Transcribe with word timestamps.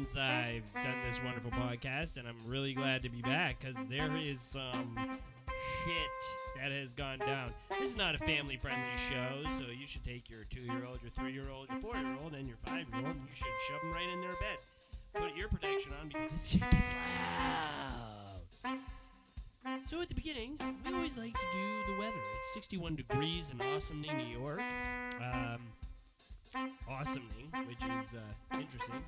since 0.00 0.16
I've 0.16 0.72
done 0.72 0.94
this 1.06 1.20
wonderful 1.22 1.50
podcast, 1.50 2.16
and 2.16 2.26
I'm 2.26 2.36
really 2.46 2.72
glad 2.72 3.02
to 3.02 3.10
be 3.10 3.20
back 3.20 3.60
because 3.60 3.76
there 3.88 4.16
is 4.16 4.40
some 4.40 4.96
shit 5.84 6.58
that 6.58 6.72
has 6.72 6.94
gone 6.94 7.18
down. 7.18 7.52
This 7.78 7.90
is 7.90 7.96
not 7.98 8.14
a 8.14 8.18
family 8.18 8.56
friendly 8.56 8.80
show, 9.10 9.42
so 9.58 9.64
you 9.64 9.86
should 9.86 10.02
take 10.02 10.30
your 10.30 10.44
two 10.48 10.62
year 10.62 10.86
old, 10.88 11.02
your 11.02 11.10
three 11.10 11.32
year 11.34 11.50
old, 11.50 11.68
your 11.68 11.80
four 11.80 11.96
year 11.96 12.16
old, 12.22 12.32
and 12.32 12.48
your 12.48 12.56
five 12.56 12.86
year 12.88 13.06
old, 13.06 13.14
and 13.14 13.28
you 13.28 13.34
should 13.34 13.46
shove 13.68 13.82
them 13.82 13.92
right 13.92 14.08
in 14.08 14.22
their 14.22 14.30
bed. 14.30 14.58
Put 15.12 15.38
ear 15.38 15.48
protection 15.48 15.92
on 16.00 16.08
because 16.08 16.30
this 16.30 16.48
shit 16.48 16.60
gets 16.62 16.92
loud. 18.62 18.78
So 19.86 20.00
at 20.00 20.08
the 20.08 20.14
beginning, 20.14 20.58
we 20.86 20.94
always 20.94 21.18
like 21.18 21.34
to 21.34 21.46
do 21.52 21.92
the 21.92 22.00
weather. 22.00 22.16
It's 22.40 22.54
61 22.54 22.96
degrees 22.96 23.50
in 23.50 23.58
Awesomening, 23.58 24.16
New 24.16 24.38
York. 24.38 24.62
Um, 25.20 25.60
Awesomening, 26.88 27.50
which 27.68 27.82
is 27.82 28.16
uh, 28.16 28.58
interesting. 28.58 29.02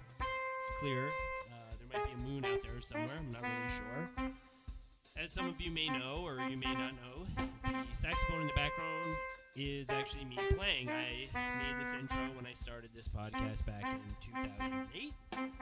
It's 0.63 0.79
clear. 0.79 1.07
Uh, 1.51 1.75
there 1.79 1.89
might 1.99 2.07
be 2.07 2.23
a 2.23 2.29
moon 2.29 2.45
out 2.45 2.63
there 2.63 2.81
somewhere. 2.81 3.19
I'm 3.19 3.33
not 3.33 3.43
really 3.43 3.75
sure. 3.77 4.33
As 5.17 5.33
some 5.33 5.49
of 5.49 5.61
you 5.61 5.71
may 5.73 5.89
know, 5.89 6.23
or 6.25 6.39
you 6.49 6.57
may 6.57 6.73
not 6.73 6.93
know, 6.95 7.27
the 7.65 7.97
saxophone 7.97 8.43
in 8.43 8.47
the 8.47 8.53
background 8.55 9.17
is 9.57 9.91
actually 9.91 10.25
me 10.25 10.39
playing. 10.57 10.89
I 10.89 11.27
made 11.35 11.81
this 11.81 11.93
intro 11.93 12.17
when 12.37 12.47
I 12.47 12.55
started 12.55 12.91
this 12.95 13.09
podcast 13.09 13.67
back 13.67 13.85
in 13.85 14.01
2008. 14.21 15.13
I 15.33 15.37
don't 15.37 15.53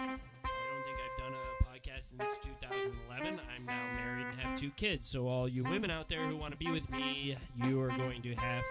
think 0.84 0.98
I've 1.00 1.18
done 1.18 1.32
a 1.32 1.64
podcast 1.64 2.10
since 2.10 2.38
2011. 2.42 3.40
I'm 3.56 3.66
now 3.66 3.82
married 3.96 4.26
and 4.26 4.40
have 4.40 4.58
two 4.60 4.70
kids. 4.76 5.08
So, 5.08 5.26
all 5.26 5.48
you 5.48 5.64
women 5.64 5.90
out 5.90 6.08
there 6.08 6.26
who 6.26 6.36
want 6.36 6.52
to 6.52 6.58
be 6.58 6.70
with 6.70 6.90
me, 6.90 7.36
you 7.64 7.80
are 7.80 7.88
going 7.88 8.22
to 8.22 8.34
have 8.34 8.64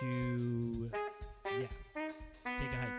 to, 0.00 0.90
yeah, 1.44 1.66
take 1.94 2.72
a 2.72 2.76
hike. 2.76 2.93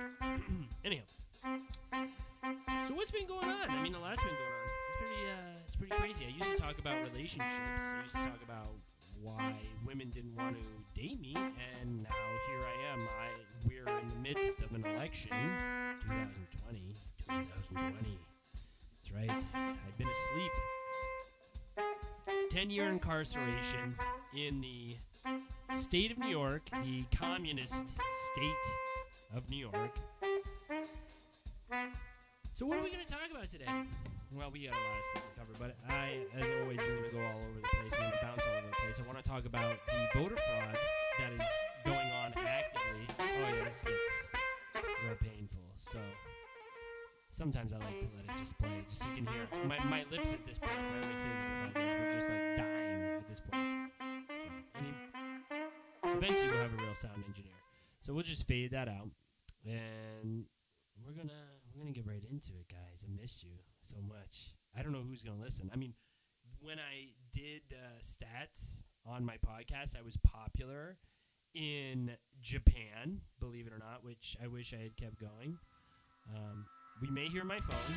Relationships. 7.25 7.93
I 7.93 8.01
used 8.01 8.15
to 8.15 8.21
talk 8.21 8.41
about 8.43 8.69
why 9.21 9.55
women 9.85 10.09
didn't 10.09 10.35
want 10.35 10.57
to 10.57 10.99
date 10.99 11.19
me, 11.19 11.33
and 11.35 12.03
now 12.03 12.09
here 12.47 12.59
I 12.59 12.93
am. 12.93 12.99
I 12.99 13.29
we're 13.67 13.87
in 13.99 14.09
the 14.09 14.15
midst 14.29 14.61
of 14.61 14.71
an 14.73 14.85
election, 14.85 15.31
2020, 16.01 16.93
2020. 17.17 18.19
That's 18.93 19.11
right. 19.11 19.43
I've 19.55 19.97
been 19.97 20.07
asleep. 20.07 20.51
10 22.51 22.69
year 22.69 22.87
incarceration 22.87 23.95
in 24.35 24.61
the 24.61 24.95
state 25.75 26.11
of 26.11 26.19
New 26.19 26.29
York, 26.29 26.69
the 26.83 27.05
communist 27.15 27.89
state 28.33 28.65
of 29.35 29.49
New 29.49 29.57
York. 29.57 29.97
So, 32.53 32.67
what 32.67 32.77
are 32.77 32.83
we 32.83 32.91
going 32.91 33.03
to 33.03 33.11
talk 33.11 33.31
about 33.31 33.49
today? 33.49 33.65
Well, 34.31 34.49
we 34.51 34.65
got 34.65 34.73
a 34.73 34.81
lot 34.81 34.99
of 34.99 35.05
stuff 35.11 35.23
to 35.23 35.39
cover, 35.39 35.53
but 35.59 35.77
I, 35.87 36.19
as 36.35 36.45
always, 36.61 36.79
am 36.81 36.87
going 36.87 37.09
to 37.09 37.15
go 37.15 37.21
all 37.21 37.39
over 37.39 37.59
the 37.61 37.67
place. 37.67 37.93
To 37.93 38.19
bounce 38.21 38.43
all 38.43 38.57
over 38.57 38.67
the 38.67 38.75
place. 38.81 38.99
I 38.99 39.03
want 39.07 39.23
to 39.23 39.29
talk 39.29 39.45
about 39.45 39.77
the 39.85 40.19
voter 40.19 40.35
fraud 40.35 40.77
that 41.19 41.31
is 41.31 41.51
going 41.85 42.09
on 42.23 42.33
actively. 42.35 43.05
Oh, 43.19 43.23
yeah, 43.23 43.63
this 43.63 43.83
gets 43.85 44.85
real 45.05 45.15
painful. 45.21 45.61
So, 45.77 45.99
sometimes 47.31 47.71
I 47.71 47.77
like 47.77 47.99
to 48.01 48.09
let 48.17 48.25
it 48.25 48.39
just 48.39 48.57
play, 48.57 48.83
just 48.89 49.03
so 49.03 49.07
you 49.09 49.23
can 49.23 49.27
hear. 49.33 49.47
My, 49.67 49.77
my 49.85 50.05
lips 50.11 50.33
at 50.33 50.43
this 50.45 50.57
point, 50.57 50.73
the 50.73 51.07
podcast, 51.15 51.99
we're 51.99 52.13
just 52.13 52.29
like 52.29 52.57
dying 52.57 53.01
at 53.21 53.27
this 53.29 53.41
point. 53.41 53.91
So, 54.41 54.49
any, 54.75 54.93
eventually, 56.17 56.49
we'll 56.49 56.65
have 56.65 56.73
a 56.73 56.83
real 56.83 56.95
sound 56.95 57.23
engineer. 57.27 57.59
So, 58.01 58.13
we'll 58.13 58.23
just 58.23 58.47
fade 58.47 58.71
that 58.71 58.89
out. 58.89 59.09
And 59.65 60.45
we're 61.05 61.13
gonna 61.13 61.31
we're 61.73 61.81
gonna 61.83 61.93
get 61.93 62.05
right 62.05 62.23
into 62.29 62.51
it, 62.59 62.67
guys. 62.69 63.05
I 63.05 63.09
missed 63.21 63.43
you 63.43 63.51
so 63.85 63.97
much. 64.07 64.53
I 64.77 64.81
don't 64.81 64.91
know 64.91 65.03
who's 65.07 65.21
gonna 65.23 65.41
listen. 65.41 65.69
I 65.73 65.77
mean, 65.77 65.93
when 66.59 66.79
I 66.79 67.13
did 67.31 67.61
uh, 67.71 68.01
stats 68.01 68.81
on 69.05 69.23
my 69.23 69.37
podcast, 69.37 69.95
I 69.97 70.01
was 70.01 70.17
popular 70.17 70.97
in 71.53 72.11
Japan, 72.41 73.21
believe 73.39 73.67
it 73.67 73.73
or 73.73 73.77
not, 73.77 74.03
which 74.03 74.35
I 74.43 74.47
wish 74.47 74.73
I 74.73 74.81
had 74.81 74.97
kept 74.97 75.19
going. 75.19 75.57
Um, 76.35 76.65
we 77.01 77.09
may 77.09 77.27
hear 77.27 77.43
my 77.43 77.59
phone. 77.59 77.95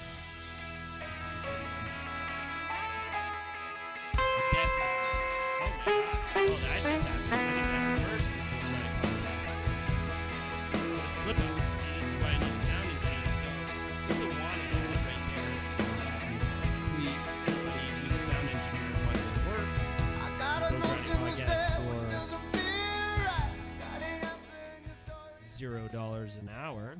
Definitely. 4.52 4.84
Oh. 5.60 6.04
Oh, 6.36 6.46
that 6.46 6.82
just 6.82 7.06
happened. 7.06 7.32
I 7.32 7.36
think 7.52 7.66
that's 7.72 7.88
the 7.88 8.00
first 8.08 8.28
podcast. 9.02 9.54
What 10.96 11.04
a 11.04 11.10
slip 11.10 11.38
up. 11.38 11.67
$0 25.58 26.38
an 26.38 26.50
hour. 26.56 26.96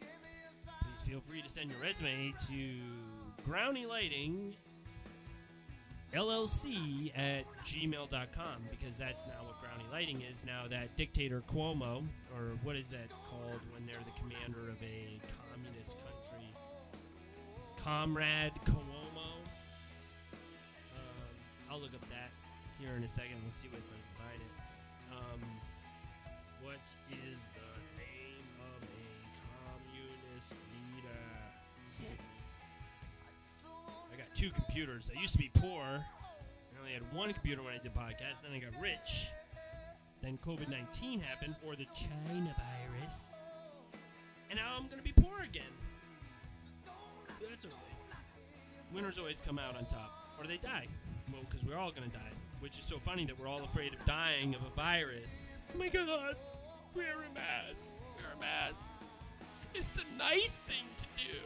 Please 0.00 1.02
feel 1.06 1.20
free 1.20 1.40
to 1.40 1.48
send 1.48 1.70
your 1.70 1.80
resume 1.80 2.34
to 2.48 3.44
Brownie 3.46 3.86
Lighting 3.86 4.56
LLC 6.12 7.12
at 7.16 7.44
gmail.com 7.64 8.62
because 8.70 8.98
that's 8.98 9.26
now 9.26 9.44
what 9.46 9.60
Brownie 9.60 9.88
Lighting 9.92 10.22
is 10.28 10.44
now 10.44 10.64
that 10.68 10.96
dictator 10.96 11.44
Cuomo, 11.48 12.04
or 12.34 12.58
what 12.64 12.74
is 12.74 12.90
that 12.90 13.08
called 13.30 13.60
when 13.72 13.86
they're 13.86 14.02
the 14.04 14.20
commander 14.20 14.68
of 14.68 14.82
a 14.82 15.20
communist 15.38 15.96
country? 15.98 16.52
Comrade 17.82 18.52
Cuomo. 18.66 19.38
Um, 20.92 21.30
I'll 21.70 21.80
look 21.80 21.94
up 21.94 22.08
that 22.10 22.30
here 22.80 22.96
in 22.96 23.04
a 23.04 23.08
second. 23.08 23.36
We'll 23.44 23.52
see 23.52 23.68
if 23.68 23.74
we 23.74 23.78
can 23.78 24.02
find 24.18 24.42
it. 24.42 24.52
Um, 25.12 25.40
what 26.62 26.80
two 34.34 34.50
computers. 34.50 35.10
I 35.16 35.20
used 35.20 35.32
to 35.32 35.38
be 35.38 35.50
poor. 35.54 35.82
I 35.82 36.78
only 36.80 36.92
had 36.92 37.02
one 37.12 37.32
computer 37.32 37.62
when 37.62 37.74
I 37.74 37.78
did 37.78 37.94
podcasts. 37.94 38.42
Then 38.42 38.52
I 38.54 38.58
got 38.58 38.80
rich. 38.80 39.28
Then 40.22 40.38
COVID 40.44 40.68
19 40.68 41.20
happened, 41.20 41.56
or 41.66 41.74
the 41.74 41.86
China 41.94 42.54
virus. 42.56 43.26
And 44.50 44.58
now 44.58 44.74
I'm 44.76 44.86
going 44.86 44.98
to 44.98 45.02
be 45.02 45.12
poor 45.12 45.40
again. 45.40 45.62
But 46.84 47.48
That's 47.48 47.64
okay. 47.64 47.74
Winners 48.94 49.18
always 49.18 49.40
come 49.40 49.58
out 49.58 49.76
on 49.76 49.86
top, 49.86 50.34
or 50.38 50.46
they 50.46 50.58
die. 50.58 50.86
Well, 51.32 51.42
because 51.48 51.64
we're 51.64 51.78
all 51.78 51.90
going 51.90 52.10
to 52.10 52.16
die. 52.16 52.32
Which 52.60 52.78
is 52.78 52.84
so 52.84 52.98
funny 52.98 53.24
that 53.26 53.38
we're 53.38 53.48
all 53.48 53.64
afraid 53.64 53.94
of 53.94 54.04
dying 54.04 54.54
of 54.54 54.62
a 54.62 54.70
virus. 54.76 55.60
Oh 55.74 55.78
my 55.78 55.88
god. 55.88 56.36
Wear 56.94 57.14
a 57.14 57.34
mask. 57.34 57.92
Wear 58.16 58.26
a 58.36 58.40
mask. 58.40 58.92
It's 59.74 59.88
the 59.88 60.02
nice 60.18 60.58
thing 60.66 60.84
to 60.98 61.04
do. 61.16 61.38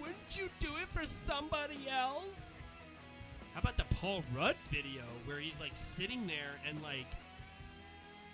Wouldn't 0.00 0.36
you 0.36 0.48
do 0.58 0.76
it 0.76 0.88
for 0.92 1.04
somebody 1.04 1.88
else? 1.90 2.62
How 3.54 3.60
about 3.60 3.76
the 3.76 3.84
Paul 3.96 4.22
Rudd 4.34 4.56
video 4.70 5.02
where 5.26 5.38
he's 5.40 5.60
like 5.60 5.72
sitting 5.74 6.26
there 6.26 6.56
and 6.68 6.82
like 6.82 7.06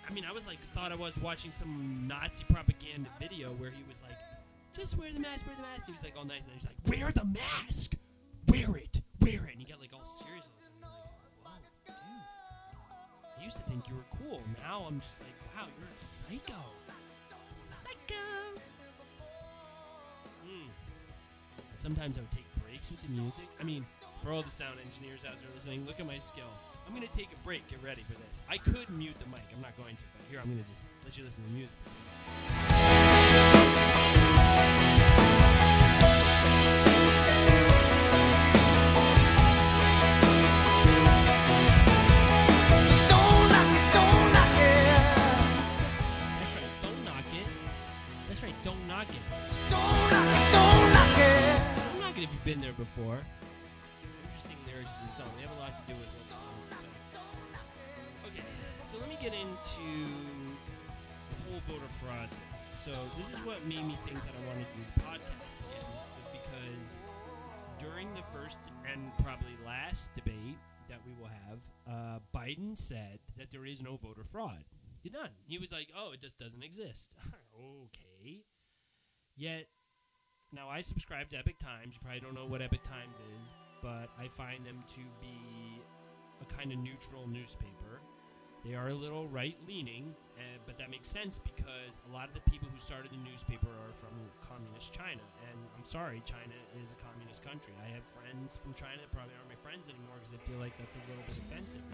I 0.07 0.13
mean, 0.13 0.23
I 0.23 0.31
was 0.31 0.47
like 0.47 0.59
thought 0.73 0.91
I 0.91 0.95
was 0.95 1.19
watching 1.19 1.51
some 1.51 2.05
Nazi 2.07 2.45
propaganda 2.47 3.09
video 3.19 3.49
where 3.53 3.71
he 3.71 3.83
was 3.89 4.01
like, 4.01 4.17
just 4.73 4.97
wear 4.97 5.11
the 5.11 5.19
mask, 5.19 5.45
wear 5.45 5.55
the 5.55 5.61
mask. 5.63 5.85
He 5.87 5.91
was 5.91 6.03
like 6.03 6.13
all 6.17 6.23
nice 6.23 6.43
and 6.43 6.47
then 6.47 6.53
he's 6.53 6.65
like, 6.67 6.77
wear 6.87 7.11
the 7.11 7.25
mask, 7.25 7.95
wear 8.47 8.77
it, 8.77 9.01
wear 9.19 9.45
it. 9.45 9.51
And 9.51 9.59
he 9.59 9.65
got 9.65 9.81
like 9.81 9.91
all 9.93 10.03
serious 10.03 10.47
all 10.47 10.55
of 10.55 10.61
a 10.61 10.63
sudden. 10.63 10.79
You're 10.79 11.27
like, 11.27 11.35
whoa, 11.43 11.59
dude. 11.85 11.95
I 13.39 13.43
used 13.43 13.57
to 13.57 13.63
think 13.63 13.89
you 13.89 13.95
were 13.95 14.07
cool. 14.17 14.41
Now 14.63 14.85
I'm 14.87 15.01
just 15.01 15.21
like, 15.21 15.35
wow, 15.55 15.67
you're 15.77 15.89
a 15.93 15.97
psycho. 15.99 16.61
Psycho. 17.55 18.61
Hmm. 20.45 20.69
Sometimes 21.77 22.17
I 22.17 22.21
would 22.21 22.31
take 22.31 22.45
breaks 22.63 22.89
with 22.89 23.01
the 23.01 23.09
music. 23.09 23.45
I 23.61 23.63
mean, 23.63 23.85
for 24.23 24.31
all 24.31 24.41
the 24.41 24.51
sound 24.51 24.79
engineers 24.83 25.23
out 25.25 25.39
there 25.39 25.49
listening, 25.53 25.85
look 25.85 25.99
at 25.99 26.07
my 26.07 26.17
skill. 26.17 26.49
I'm 26.87 26.93
gonna 26.93 27.05
take 27.07 27.29
a 27.31 27.43
break. 27.45 27.67
Get 27.69 27.83
ready 27.83 28.03
for 28.03 28.13
this. 28.13 28.41
I 28.49 28.57
could 28.57 28.89
mute 28.89 29.17
the 29.19 29.27
mic. 29.27 29.45
I'm 29.53 29.61
not 29.61 29.77
going 29.77 29.95
to, 29.95 30.03
but 30.17 30.25
here 30.29 30.39
I'm 30.41 30.49
gonna 30.49 30.65
just 30.73 30.87
let 31.05 31.17
you 31.17 31.23
listen 31.23 31.43
to 31.43 31.49
the 31.49 31.55
music. 31.55 32.76
Interesting 54.25 54.57
lyrics 54.65 54.91
to 54.93 54.99
the 55.05 55.11
song. 55.11 55.29
They 55.37 55.45
have 55.45 55.55
a 55.55 55.59
lot 55.59 55.69
to 55.77 55.85
do 55.85 55.97
with 55.99 56.09
what. 56.17 56.81
So. 56.81 56.89
so 58.89 58.97
let 58.97 59.09
me 59.09 59.17
get 59.21 59.33
into 59.37 59.85
the 61.29 61.37
whole 61.45 61.61
voter 61.69 61.91
fraud. 61.93 62.29
thing. 62.29 62.57
So 62.77 62.91
this 63.17 63.31
is 63.31 63.37
what 63.45 63.63
made 63.65 63.85
me 63.85 63.97
think 64.05 64.17
that 64.17 64.33
I 64.33 64.47
wanted 64.47 64.65
to 64.65 64.73
do 64.73 64.83
the 64.95 65.01
podcast 65.01 65.61
again, 65.61 65.85
was 65.93 66.27
because 66.41 66.99
during 67.79 68.13
the 68.15 68.23
first 68.33 68.57
and 68.91 69.11
probably 69.23 69.53
last 69.65 70.09
debate 70.15 70.57
that 70.89 70.99
we 71.05 71.13
will 71.19 71.29
have, 71.29 71.59
uh, 71.85 72.19
Biden 72.35 72.77
said 72.77 73.19
that 73.37 73.51
there 73.51 73.65
is 73.65 73.81
no 73.81 73.97
voter 73.97 74.23
fraud. 74.23 74.63
None. 75.11 75.29
He 75.45 75.57
was 75.57 75.71
like, 75.71 75.89
"Oh, 75.95 76.11
it 76.13 76.19
just 76.19 76.39
doesn't 76.39 76.63
exist." 76.63 77.15
okay. 77.55 78.43
Yet, 79.35 79.67
now 80.53 80.69
I 80.69 80.81
subscribe 80.81 81.29
to 81.31 81.37
Epoch 81.37 81.59
Times. 81.59 81.95
You 81.95 81.99
probably 82.01 82.21
don't 82.21 82.35
know 82.35 82.45
what 82.45 82.61
Epoch 82.61 82.83
Times 82.83 83.19
is, 83.37 83.53
but 83.81 84.09
I 84.19 84.27
find 84.29 84.65
them 84.65 84.83
to 84.95 85.01
be 85.19 85.81
a 86.41 86.45
kind 86.45 86.71
of 86.71 86.79
neutral 86.79 87.27
newspaper. 87.27 87.99
They 88.65 88.75
are 88.75 88.89
a 88.89 88.93
little 88.93 89.27
right 89.29 89.55
leaning, 89.67 90.15
uh, 90.35 90.59
but 90.65 90.77
that 90.77 90.89
makes 90.89 91.09
sense 91.09 91.39
because 91.39 92.01
a 92.09 92.11
lot 92.11 92.27
of 92.27 92.33
the 92.33 92.43
people 92.51 92.67
who 92.67 92.79
started 92.79 93.11
the 93.11 93.21
newspaper 93.23 93.69
are 93.69 93.93
from 93.95 94.11
communist 94.43 94.91
China. 94.91 95.23
And 95.47 95.59
I'm 95.77 95.85
sorry, 95.85 96.21
China 96.25 96.57
is 96.81 96.91
a 96.91 96.99
communist 96.99 97.45
country. 97.45 97.71
I 97.79 97.87
have 97.93 98.03
friends 98.03 98.59
from 98.59 98.73
China 98.73 98.99
that 98.99 99.11
probably 99.13 99.35
aren't 99.37 99.51
my 99.51 99.61
friends 99.61 99.87
anymore 99.87 100.19
because 100.19 100.33
I 100.35 100.41
feel 100.43 100.59
like 100.59 100.75
that's 100.75 100.97
a 100.97 101.03
little 101.07 101.23
bit 101.27 101.37
offensive. 101.47 101.85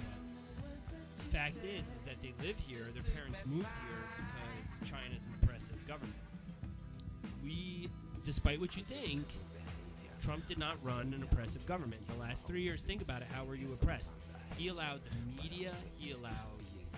But 0.58 1.18
the 1.20 1.30
fact 1.30 1.62
is, 1.62 1.86
is 2.00 2.02
that 2.10 2.18
they 2.24 2.34
live 2.42 2.58
here, 2.58 2.88
their 2.90 3.06
parents 3.12 3.44
moved 3.46 3.76
here 3.86 4.04
because 4.18 4.90
China's 4.90 5.30
an 5.30 5.36
oppressive 5.44 5.78
government. 5.86 6.18
We, 7.44 7.92
despite 8.24 8.60
what 8.60 8.76
you 8.78 8.84
think, 8.84 9.26
Trump 10.24 10.48
did 10.48 10.58
not 10.58 10.78
run 10.84 11.14
an 11.14 11.24
oppressive 11.24 11.66
government. 11.66 12.08
The 12.08 12.20
last 12.20 12.48
three 12.48 12.62
years, 12.62 12.82
think 12.82 13.02
about 13.02 13.22
it. 13.22 13.28
How 13.34 13.44
were 13.44 13.56
you 13.56 13.68
oppressed? 13.74 14.14
He 14.58 14.70
allowed 14.70 15.02
the 15.06 15.44
media, 15.44 15.74
he 15.98 16.12
allowed 16.12 16.32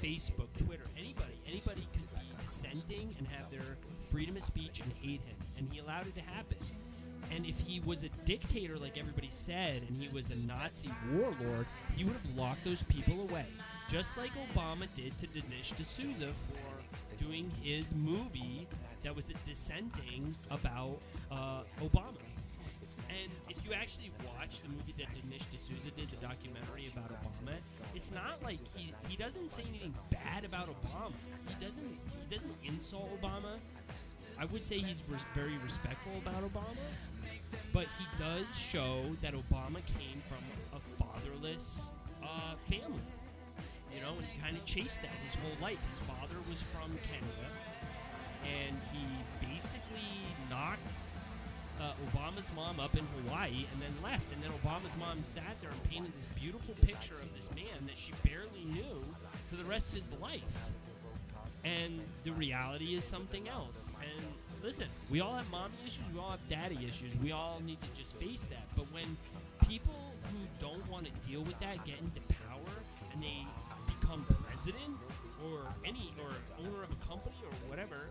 Facebook, 0.02 0.48
Twitter, 0.64 0.84
anybody, 0.98 1.34
anybody 1.48 1.88
could 1.94 2.10
be 2.14 2.44
dissenting 2.44 3.16
and 3.18 3.28
have 3.28 3.50
their 3.50 3.78
freedom 4.12 4.38
of 4.38 4.44
speech 4.44 4.82
and 4.82 4.92
hate 5.02 5.22
him. 5.22 5.36
And 5.58 5.68
he 5.72 5.80
allowed 5.80 6.08
it 6.08 6.16
to 6.16 6.22
happen. 6.22 6.58
And 7.32 7.46
if 7.46 7.60
he 7.60 7.80
was 7.80 8.04
a 8.04 8.10
dictator, 8.26 8.78
like 8.78 8.98
everybody 8.98 9.30
said, 9.32 9.82
and 9.88 9.98
he 9.98 10.08
was 10.10 10.30
a 10.30 10.36
Nazi 10.36 10.92
warlord, 11.12 11.66
he 11.96 12.04
would 12.04 12.14
have 12.14 12.38
locked 12.38 12.64
those 12.64 12.84
people 12.84 13.22
away. 13.22 13.46
Just 13.90 14.18
like 14.18 14.32
Obama 14.54 14.88
did 14.94 15.18
to 15.20 15.28
Dinesh 15.28 15.76
D'Souza 15.76 16.28
for 16.28 17.24
doing 17.24 17.52
his 17.64 17.94
movie 17.96 18.68
that 19.06 19.16
was 19.16 19.32
dissenting 19.46 20.36
about 20.50 20.98
uh, 21.32 21.62
Obama. 21.80 22.18
And 23.10 23.32
if 23.50 23.64
you 23.64 23.72
actually 23.74 24.12
watch 24.26 24.62
the 24.62 24.70
movie 24.70 24.96
that 24.98 25.08
Dinesh 25.14 25.46
D'Souza 25.54 25.92
did, 25.92 26.10
the 26.10 26.16
documentary 26.18 26.90
about 26.92 27.10
Obama, 27.10 27.54
it's 27.94 28.12
not 28.12 28.42
like 28.44 28.58
he, 28.74 28.94
he 29.08 29.16
doesn't 29.16 29.52
say 29.52 29.64
anything 29.70 29.94
bad 30.10 30.44
about 30.44 30.68
Obama. 30.68 31.14
He 31.48 31.64
doesn't 31.64 31.86
he 31.88 32.36
doesn't 32.36 32.56
insult 32.64 33.10
Obama. 33.22 33.58
I 34.40 34.46
would 34.46 34.66
say 34.66 34.80
he's 34.80 35.04
res- 35.08 35.22
very 35.36 35.58
respectful 35.64 36.14
about 36.18 36.42
Obama, 36.42 36.76
but 37.72 37.86
he 38.00 38.06
does 38.18 38.58
show 38.58 39.04
that 39.22 39.34
Obama 39.34 39.86
came 39.86 40.20
from 40.28 40.44
a 40.74 40.80
fatherless 40.80 41.92
uh, 42.24 42.56
family. 42.70 43.06
You 43.96 44.02
know, 44.02 44.14
and 44.18 44.26
he 44.26 44.42
kind 44.42 44.58
of 44.58 44.66
chased 44.66 45.04
that 45.04 45.12
his 45.24 45.36
whole 45.36 45.58
life. 45.62 45.80
His 45.90 46.00
father 46.00 46.36
was 46.50 46.62
from 46.64 46.92
Canada, 47.08 47.48
and 48.46 48.80
he 48.94 49.06
basically 49.46 50.10
knocked 50.50 50.82
uh, 51.82 51.92
Obama's 52.10 52.52
mom 52.56 52.80
up 52.80 52.96
in 52.96 53.06
Hawaii 53.06 53.66
and 53.72 53.82
then 53.82 53.94
left. 54.04 54.32
And 54.34 54.42
then 54.44 54.52
Obama's 54.64 54.96
mom 54.98 55.18
sat 55.24 55.60
there 55.62 55.70
and 55.70 55.84
painted 55.84 56.14
this 56.14 56.28
beautiful 56.40 56.74
picture 56.76 57.14
of 57.14 57.34
this 57.36 57.50
man 57.52 57.86
that 57.86 57.96
she 57.96 58.14
barely 58.24 58.66
knew 58.66 59.04
for 59.48 59.56
the 59.56 59.66
rest 59.66 59.90
of 59.90 59.98
his 59.98 60.12
life. 60.22 60.44
And 61.64 62.00
the 62.24 62.32
reality 62.32 62.96
is 62.96 63.04
something 63.04 63.48
else. 63.50 63.90
And 64.02 64.26
listen, 64.64 64.88
we 65.10 65.22
all 65.22 65.34
have 65.34 65.50
mommy 65.52 65.74
issues, 65.86 66.04
we 66.14 66.20
all 66.20 66.32
have 66.32 66.50
daddy 66.50 66.80
issues. 66.88 67.18
We 67.18 67.32
all 67.32 67.62
need 67.66 67.82
to 67.82 67.88
just 67.98 68.16
face 68.18 68.44
that. 68.44 68.66
But 68.76 68.86
when 68.94 69.18
people 69.68 70.14
who 70.32 70.38
don't 70.60 70.88
want 70.90 71.06
to 71.06 71.30
deal 71.30 71.42
with 71.42 71.60
that 71.60 71.84
get 71.86 71.96
into 72.00 72.22
power 72.50 72.74
and 73.14 73.24
they 73.24 73.46
become 73.88 74.26
president 74.44 74.98
or 75.46 75.68
any 75.86 76.14
or 76.22 76.32
owner 76.60 76.84
of 76.84 76.92
a 76.92 77.00
company 77.06 77.38
or 77.44 77.54
whatever, 77.70 78.10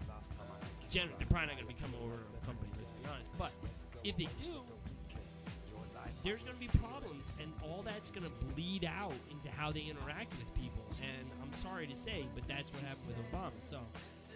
generally 0.90 1.14
they're 1.18 1.26
probably 1.26 1.48
not 1.48 1.56
going 1.56 1.68
to 1.68 1.74
become 1.74 1.90
owner 2.02 2.14
of 2.14 2.42
a 2.42 2.46
company. 2.46 2.70
Let's 2.78 2.90
be 2.90 3.04
honest. 3.10 3.30
But 3.38 3.52
if 4.04 4.16
they 4.16 4.28
do, 4.42 4.62
there's 6.22 6.42
going 6.42 6.56
to 6.56 6.60
be 6.60 6.72
problems, 6.78 7.38
and 7.40 7.52
all 7.62 7.82
that's 7.84 8.10
going 8.10 8.24
to 8.24 8.32
bleed 8.54 8.88
out 8.88 9.12
into 9.30 9.50
how 9.50 9.70
they 9.70 9.84
interact 9.84 10.32
with 10.38 10.48
people. 10.54 10.84
And 11.02 11.28
I'm 11.42 11.52
sorry 11.60 11.86
to 11.86 11.96
say, 11.96 12.24
but 12.34 12.48
that's 12.48 12.72
what 12.72 12.82
happened 12.82 13.12
with 13.12 13.20
Obama. 13.28 13.60
So 13.60 13.80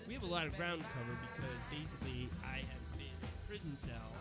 we 0.06 0.12
have 0.12 0.23
a 0.23 0.27
lot 0.27 0.47
of 0.47 0.55
ground 0.56 0.81
to 0.81 0.87
cover 0.93 1.17
because 1.33 1.56
basically 1.73 2.29
I 2.45 2.61
have 2.61 2.85
been 2.93 3.09
in 3.09 3.25
a 3.25 3.49
prison 3.49 3.77
cell 3.77 4.12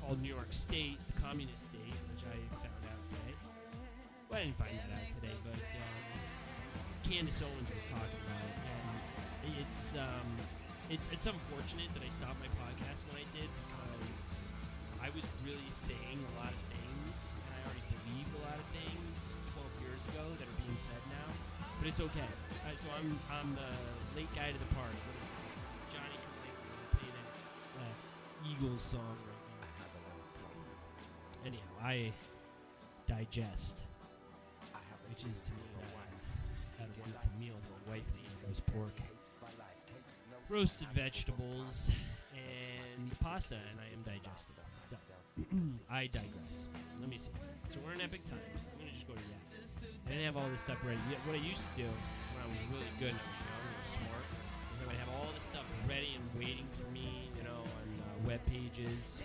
called 0.00 0.20
New 0.20 0.28
York 0.34 0.52
State, 0.52 0.98
the 1.14 1.22
communist 1.22 1.72
state, 1.72 1.96
which 2.12 2.24
I 2.28 2.36
found 2.60 2.84
out 2.84 3.02
today. 3.08 3.34
Well, 4.28 4.40
I 4.40 4.44
didn't 4.44 4.58
find 4.58 4.76
that 4.76 4.90
out 4.92 5.08
today, 5.16 5.36
but 5.44 5.56
um, 5.56 6.21
Candace 7.02 7.42
Owens 7.42 7.70
was 7.74 7.84
talking 7.84 8.20
about 8.26 8.46
it, 8.46 8.58
and 8.62 9.54
it's 9.60 9.94
um, 9.98 10.28
it's 10.90 11.08
it's 11.12 11.26
unfortunate 11.26 11.90
that 11.94 12.02
I 12.02 12.10
stopped 12.14 12.38
my 12.38 12.50
podcast 12.62 13.02
when 13.10 13.18
I 13.18 13.26
did 13.34 13.50
because 13.50 14.46
I 15.02 15.10
was 15.10 15.26
really 15.42 15.70
saying 15.70 16.18
a 16.22 16.32
lot 16.38 16.50
of 16.54 16.62
things, 16.70 17.16
and 17.42 17.50
I 17.52 17.58
already 17.66 17.84
believed 18.06 18.32
a 18.38 18.42
lot 18.46 18.56
of 18.56 18.66
things 18.70 19.14
12 19.58 19.82
years 19.82 20.02
ago 20.14 20.24
that 20.38 20.46
are 20.46 20.58
being 20.62 20.78
said 20.78 21.02
now. 21.10 21.28
But 21.82 21.90
it's 21.90 22.00
okay. 22.00 22.30
Uh, 22.64 22.74
so 22.78 22.86
I'm 22.94 23.08
I'm 23.34 23.50
the 23.58 23.70
late 24.14 24.30
guy 24.38 24.54
to 24.54 24.58
the 24.58 24.70
party. 24.78 24.98
Johnny 25.90 26.16
can 26.16 26.32
play 26.94 27.10
that 27.10 27.28
uh, 27.82 28.46
Eagles 28.46 28.82
song 28.82 29.18
right 29.26 29.74
now. 29.82 31.50
Anyhow, 31.50 31.74
I 31.82 32.14
digest, 33.10 33.84
which 35.10 35.26
is 35.26 35.42
to 35.42 35.50
me 35.50 35.66
that 37.06 37.16
I 37.16 37.22
had 37.22 37.26
a 37.26 37.30
wonderful 37.30 37.30
meal. 37.40 37.54
My 37.86 37.92
wife 37.92 38.06
made 38.16 38.48
roast 38.48 38.66
pork, 38.72 38.96
roasted 40.48 40.88
vegetables, 40.88 41.90
and 42.34 43.18
pasta, 43.20 43.56
and 43.70 43.78
I 43.80 43.88
am 43.92 44.02
digesting. 44.02 44.56
So, 44.92 45.12
I 45.90 46.06
digress. 46.06 46.68
Let 47.00 47.08
me 47.08 47.18
see. 47.18 47.32
So 47.68 47.78
we're 47.84 47.94
in 47.94 48.00
Epoch 48.02 48.20
Times. 48.28 48.68
I'm 48.72 48.78
gonna 48.78 48.92
just 48.92 49.06
go 49.08 49.14
to 49.14 49.20
that. 49.20 49.88
I 50.06 50.10
didn't 50.10 50.26
have 50.26 50.36
all 50.36 50.48
this 50.50 50.60
stuff 50.60 50.78
ready. 50.84 50.98
What 51.24 51.36
I 51.36 51.42
used 51.42 51.64
to 51.72 51.82
do 51.82 51.88
when 51.88 52.40
I 52.44 52.48
was 52.50 52.60
really 52.70 52.92
good 52.98 53.16
and 53.16 53.22
I 53.22 53.28
was 53.32 53.40
young 53.48 53.64
and 53.72 53.86
smart 53.86 54.26
is 54.74 54.82
I 54.82 54.86
would 54.86 55.00
have 55.00 55.08
all 55.16 55.28
this 55.32 55.44
stuff 55.48 55.64
ready 55.88 56.12
and 56.18 56.24
waiting 56.36 56.68
for 56.76 56.84
me, 56.92 57.30
you 57.38 57.44
know, 57.44 57.64
on 57.64 57.86
uh, 57.96 58.28
web 58.28 58.40
pages. 58.46 59.22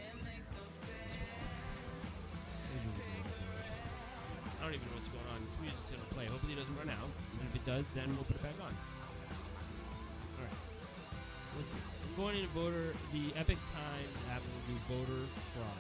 Don't 4.68 4.76
even 4.76 4.88
know 4.90 4.96
what's 5.00 5.08
going 5.08 5.24
on. 5.32 5.40
This 5.46 5.56
music's 5.64 5.92
gonna 5.92 6.04
play. 6.12 6.26
Hopefully 6.26 6.52
it 6.52 6.60
doesn't 6.60 6.76
run 6.76 6.90
out. 6.90 7.08
And 7.40 7.48
if 7.48 7.56
it 7.56 7.64
does, 7.64 7.88
then 7.96 8.04
we'll 8.20 8.28
put 8.28 8.36
it 8.36 8.44
back 8.44 8.60
on. 8.60 8.76
Alright. 10.36 10.60
Let's 11.56 11.72
see. 11.72 11.80
I'm 12.04 12.12
going 12.20 12.36
into 12.36 12.52
voter 12.52 12.92
the 13.16 13.32
Epoch 13.40 13.64
Times 13.72 14.20
app 14.28 14.44
will 14.44 14.68
do 14.68 14.76
voter 14.92 15.24
fraud. 15.56 15.80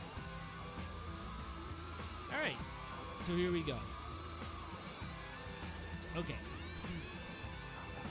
Alright. 2.31 2.55
So 3.27 3.35
here 3.35 3.51
we 3.51 3.59
go. 3.59 3.75
Okay. 6.15 6.39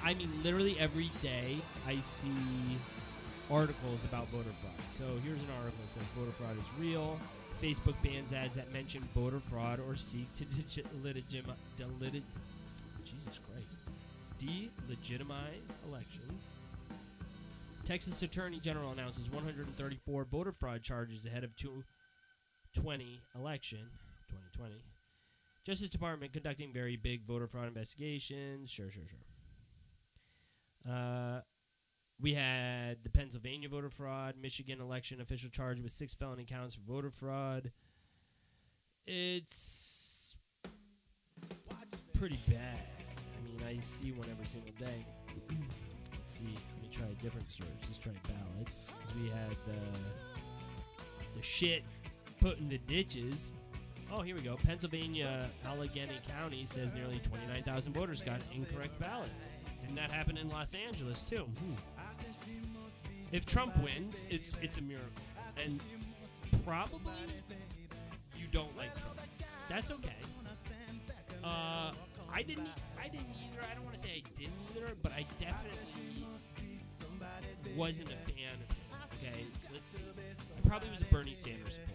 I 0.04 0.12
mean, 0.12 0.28
literally 0.44 0.76
every 0.78 1.10
day 1.22 1.56
I 1.88 2.02
see 2.02 2.76
articles 3.50 4.04
about 4.04 4.28
voter 4.28 4.52
fraud. 4.60 4.76
So 4.92 5.04
here's 5.24 5.40
an 5.40 5.48
article 5.56 5.80
that 5.80 5.94
says 5.96 6.04
voter 6.12 6.32
fraud 6.32 6.52
is 6.58 6.68
real. 6.78 7.18
Facebook 7.62 7.94
bans 8.02 8.32
ads 8.32 8.54
that 8.56 8.72
mention 8.72 9.02
voter 9.14 9.40
fraud 9.40 9.80
or 9.80 9.96
seek 9.96 10.32
to 10.34 10.44
delegitimize, 10.44 12.22
Jesus 13.04 13.40
Christ, 13.46 13.76
delegitimize 14.38 15.76
elections. 15.88 16.44
Texas 17.84 18.20
Attorney 18.22 18.58
General 18.58 18.90
announces 18.90 19.30
134 19.30 20.24
voter 20.24 20.52
fraud 20.52 20.82
charges 20.82 21.24
ahead 21.24 21.44
of 21.44 21.54
2020 21.56 23.20
election 23.34 23.78
2020. 24.28 24.82
Justice 25.64 25.88
Department 25.88 26.32
conducting 26.32 26.72
very 26.72 26.96
big 26.96 27.24
voter 27.24 27.46
fraud 27.46 27.68
investigations. 27.68 28.70
Sure, 28.70 28.90
sure, 28.90 29.04
sure. 29.08 30.92
Uh, 30.92 31.40
we 32.20 32.34
had 32.34 33.02
the 33.02 33.10
Pennsylvania 33.10 33.68
voter 33.68 33.90
fraud, 33.90 34.34
Michigan 34.40 34.80
election 34.80 35.20
official 35.20 35.50
charged 35.50 35.82
with 35.82 35.92
six 35.92 36.14
felony 36.14 36.44
counts 36.44 36.74
for 36.74 36.80
voter 36.82 37.10
fraud. 37.10 37.72
It's 39.06 40.36
pretty 42.14 42.38
bad. 42.48 42.78
I 42.78 43.46
mean, 43.46 43.78
I 43.78 43.82
see 43.82 44.12
one 44.12 44.28
every 44.30 44.46
single 44.46 44.72
day. 44.78 45.04
Let's 46.12 46.38
see. 46.38 46.44
Let 46.44 46.82
me 46.82 46.88
try 46.90 47.06
a 47.06 47.22
different 47.22 47.52
search. 47.52 47.66
Let's 47.82 47.98
try 47.98 48.12
ballots 48.28 48.88
because 48.98 49.14
we 49.14 49.28
had 49.28 49.50
the 49.66 49.78
the 51.36 51.42
shit 51.42 51.84
put 52.40 52.58
in 52.58 52.68
the 52.68 52.78
ditches. 52.78 53.52
Oh, 54.10 54.22
here 54.22 54.34
we 54.34 54.40
go. 54.40 54.56
Pennsylvania, 54.56 55.48
Allegheny 55.66 56.20
County 56.28 56.64
says 56.64 56.94
nearly 56.94 57.18
29,000 57.18 57.92
voters 57.92 58.22
got 58.22 58.40
incorrect 58.54 58.98
ballots. 59.00 59.52
Didn't 59.80 59.96
that 59.96 60.12
happen 60.12 60.36
in 60.36 60.48
Los 60.48 60.74
Angeles 60.74 61.28
too? 61.28 61.44
Hmm. 61.44 61.74
If 63.32 63.44
Trump 63.44 63.76
wins, 63.82 64.26
it's 64.30 64.56
it's 64.62 64.78
a 64.78 64.82
miracle, 64.82 65.10
and 65.62 65.80
probably 66.64 67.12
you 68.36 68.46
don't 68.52 68.74
like 68.76 68.92
Trump. 69.00 69.20
That's 69.68 69.90
okay. 69.90 70.16
Uh, 71.42 71.92
I 72.32 72.42
didn't. 72.42 72.68
I 73.00 73.08
didn't 73.08 73.30
either. 73.30 73.66
I 73.70 73.74
don't 73.74 73.84
want 73.84 73.96
to 73.96 74.00
say 74.02 74.22
I 74.24 74.38
didn't 74.38 74.54
either, 74.74 74.94
but 75.02 75.12
I 75.12 75.26
definitely 75.38 76.26
wasn't 77.76 78.10
a 78.10 78.16
fan 78.30 78.54
of 78.54 78.76
his. 78.76 79.28
Okay, 79.28 79.44
let's 79.72 79.88
see. 79.88 80.02
I 80.56 80.68
probably 80.68 80.90
was 80.90 81.02
a 81.02 81.06
Bernie 81.06 81.34
Sanders 81.34 81.74
supporter. 81.74 81.92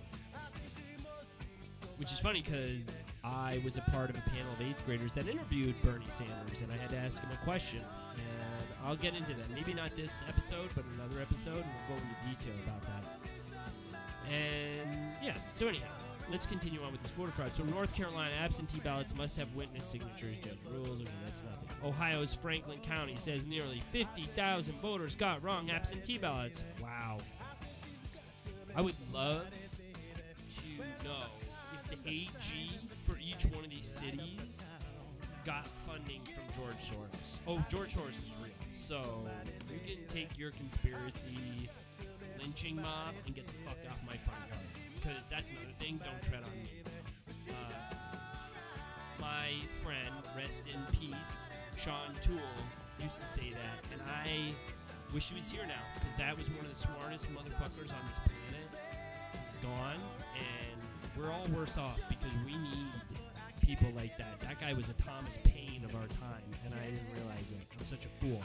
Which 1.97 2.11
is 2.11 2.19
funny 2.19 2.41
because 2.41 2.97
I 3.23 3.61
was 3.63 3.77
a 3.77 3.81
part 3.81 4.09
of 4.09 4.17
a 4.17 4.21
panel 4.21 4.51
of 4.53 4.61
eighth 4.61 4.83
graders 4.85 5.11
that 5.13 5.27
interviewed 5.27 5.79
Bernie 5.83 6.05
Sanders, 6.09 6.61
and 6.61 6.71
I 6.71 6.77
had 6.77 6.89
to 6.89 6.97
ask 6.97 7.21
him 7.21 7.29
a 7.31 7.45
question. 7.45 7.81
I'll 8.85 8.95
get 8.95 9.15
into 9.15 9.33
that. 9.33 9.50
Maybe 9.53 9.73
not 9.73 9.95
this 9.95 10.23
episode, 10.27 10.69
but 10.75 10.83
another 10.95 11.21
episode, 11.21 11.57
and 11.57 11.65
we'll 11.88 11.97
go 11.97 12.03
into 12.03 12.15
detail 12.29 12.55
about 12.65 12.81
that. 12.81 14.31
And 14.31 15.13
yeah, 15.23 15.35
so 15.53 15.67
anyhow, 15.67 15.88
let's 16.31 16.45
continue 16.45 16.81
on 16.81 16.91
with 16.91 17.01
this 17.01 17.11
voter 17.11 17.31
fraud. 17.31 17.53
So 17.53 17.63
North 17.63 17.93
Carolina 17.93 18.33
absentee 18.41 18.79
ballots 18.79 19.15
must 19.15 19.38
have 19.38 19.53
witness 19.55 19.85
signatures. 19.85 20.38
Judge 20.38 20.57
rules. 20.71 21.01
Okay, 21.01 21.11
that's 21.25 21.43
nothing. 21.43 21.67
Ohio's 21.83 22.33
Franklin 22.33 22.79
County 22.79 23.15
says 23.17 23.45
nearly 23.45 23.81
50,000 23.91 24.81
voters 24.81 25.15
got 25.15 25.43
wrong 25.43 25.69
absentee 25.69 26.17
ballots. 26.17 26.63
Wow. 26.81 27.17
I 28.75 28.81
would 28.81 28.95
love 29.11 29.45
to 30.50 30.63
know 31.03 31.25
if 31.73 31.89
the 31.89 32.09
AG 32.09 32.79
for 33.00 33.17
each 33.19 33.45
one 33.53 33.65
of 33.65 33.69
these 33.69 33.88
cities 33.88 34.71
got 35.45 35.67
funding 35.67 36.21
from 36.23 36.43
George 36.55 36.77
Soros. 36.77 37.39
Oh, 37.47 37.63
George 37.69 37.95
Soros 37.95 38.09
is 38.09 38.35
real. 38.41 38.50
So 38.81 39.05
you 39.71 39.79
can 39.95 40.05
take 40.07 40.38
your 40.39 40.51
conspiracy 40.51 41.69
lynching 42.41 42.75
mob 42.75 43.13
and 43.27 43.35
get 43.35 43.45
the 43.45 43.53
fuck 43.63 43.77
off 43.91 44.01
my 44.07 44.17
front 44.17 44.41
yard. 44.50 44.59
Because 44.95 45.27
that's 45.29 45.51
another 45.51 45.71
thing. 45.79 46.01
Don't 46.03 46.21
tread 46.29 46.43
on 46.43 46.51
me. 46.63 46.81
Uh, 47.47 47.53
my 49.21 49.51
friend, 49.83 50.11
rest 50.35 50.65
in 50.67 50.81
peace, 51.00 51.50
Sean 51.77 52.15
Toole, 52.21 52.39
used 53.00 53.21
to 53.21 53.27
say 53.27 53.51
that, 53.51 53.93
and 53.93 54.01
I 54.01 54.55
wish 55.13 55.29
he 55.29 55.35
was 55.35 55.50
here 55.50 55.65
now 55.67 55.83
because 55.95 56.15
that 56.15 56.35
was 56.38 56.50
one 56.50 56.65
of 56.65 56.69
the 56.69 56.75
smartest 56.75 57.27
motherfuckers 57.29 57.93
on 57.93 58.01
this 58.09 58.19
planet. 58.19 58.67
He's 59.45 59.57
gone, 59.57 60.01
and 60.35 60.81
we're 61.15 61.31
all 61.31 61.45
worse 61.55 61.77
off 61.77 62.01
because 62.09 62.33
we 62.45 62.57
need 62.57 62.91
people 63.62 63.89
like 63.96 64.18
that. 64.18 64.39
That 64.41 64.60
guy 64.60 64.74
was 64.74 64.89
a 64.89 64.94
Thomas 64.94 65.38
Paine 65.44 65.84
of 65.86 65.96
our 65.96 66.08
time, 66.08 66.44
and 66.65 66.74
I 66.74 66.86
didn't 66.86 67.08
realize 67.15 67.51
it. 67.51 67.62
I'm 67.80 67.86
such 67.86 68.06
a 68.06 68.10
fool. 68.10 68.41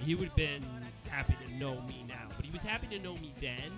He 0.00 0.14
would 0.14 0.28
have 0.28 0.36
been 0.36 0.64
happy 1.08 1.36
to 1.46 1.54
know 1.54 1.80
me 1.82 2.04
now, 2.08 2.26
but 2.36 2.44
he 2.44 2.50
was 2.50 2.62
happy 2.62 2.88
to 2.88 2.98
know 2.98 3.14
me 3.16 3.32
then, 3.40 3.70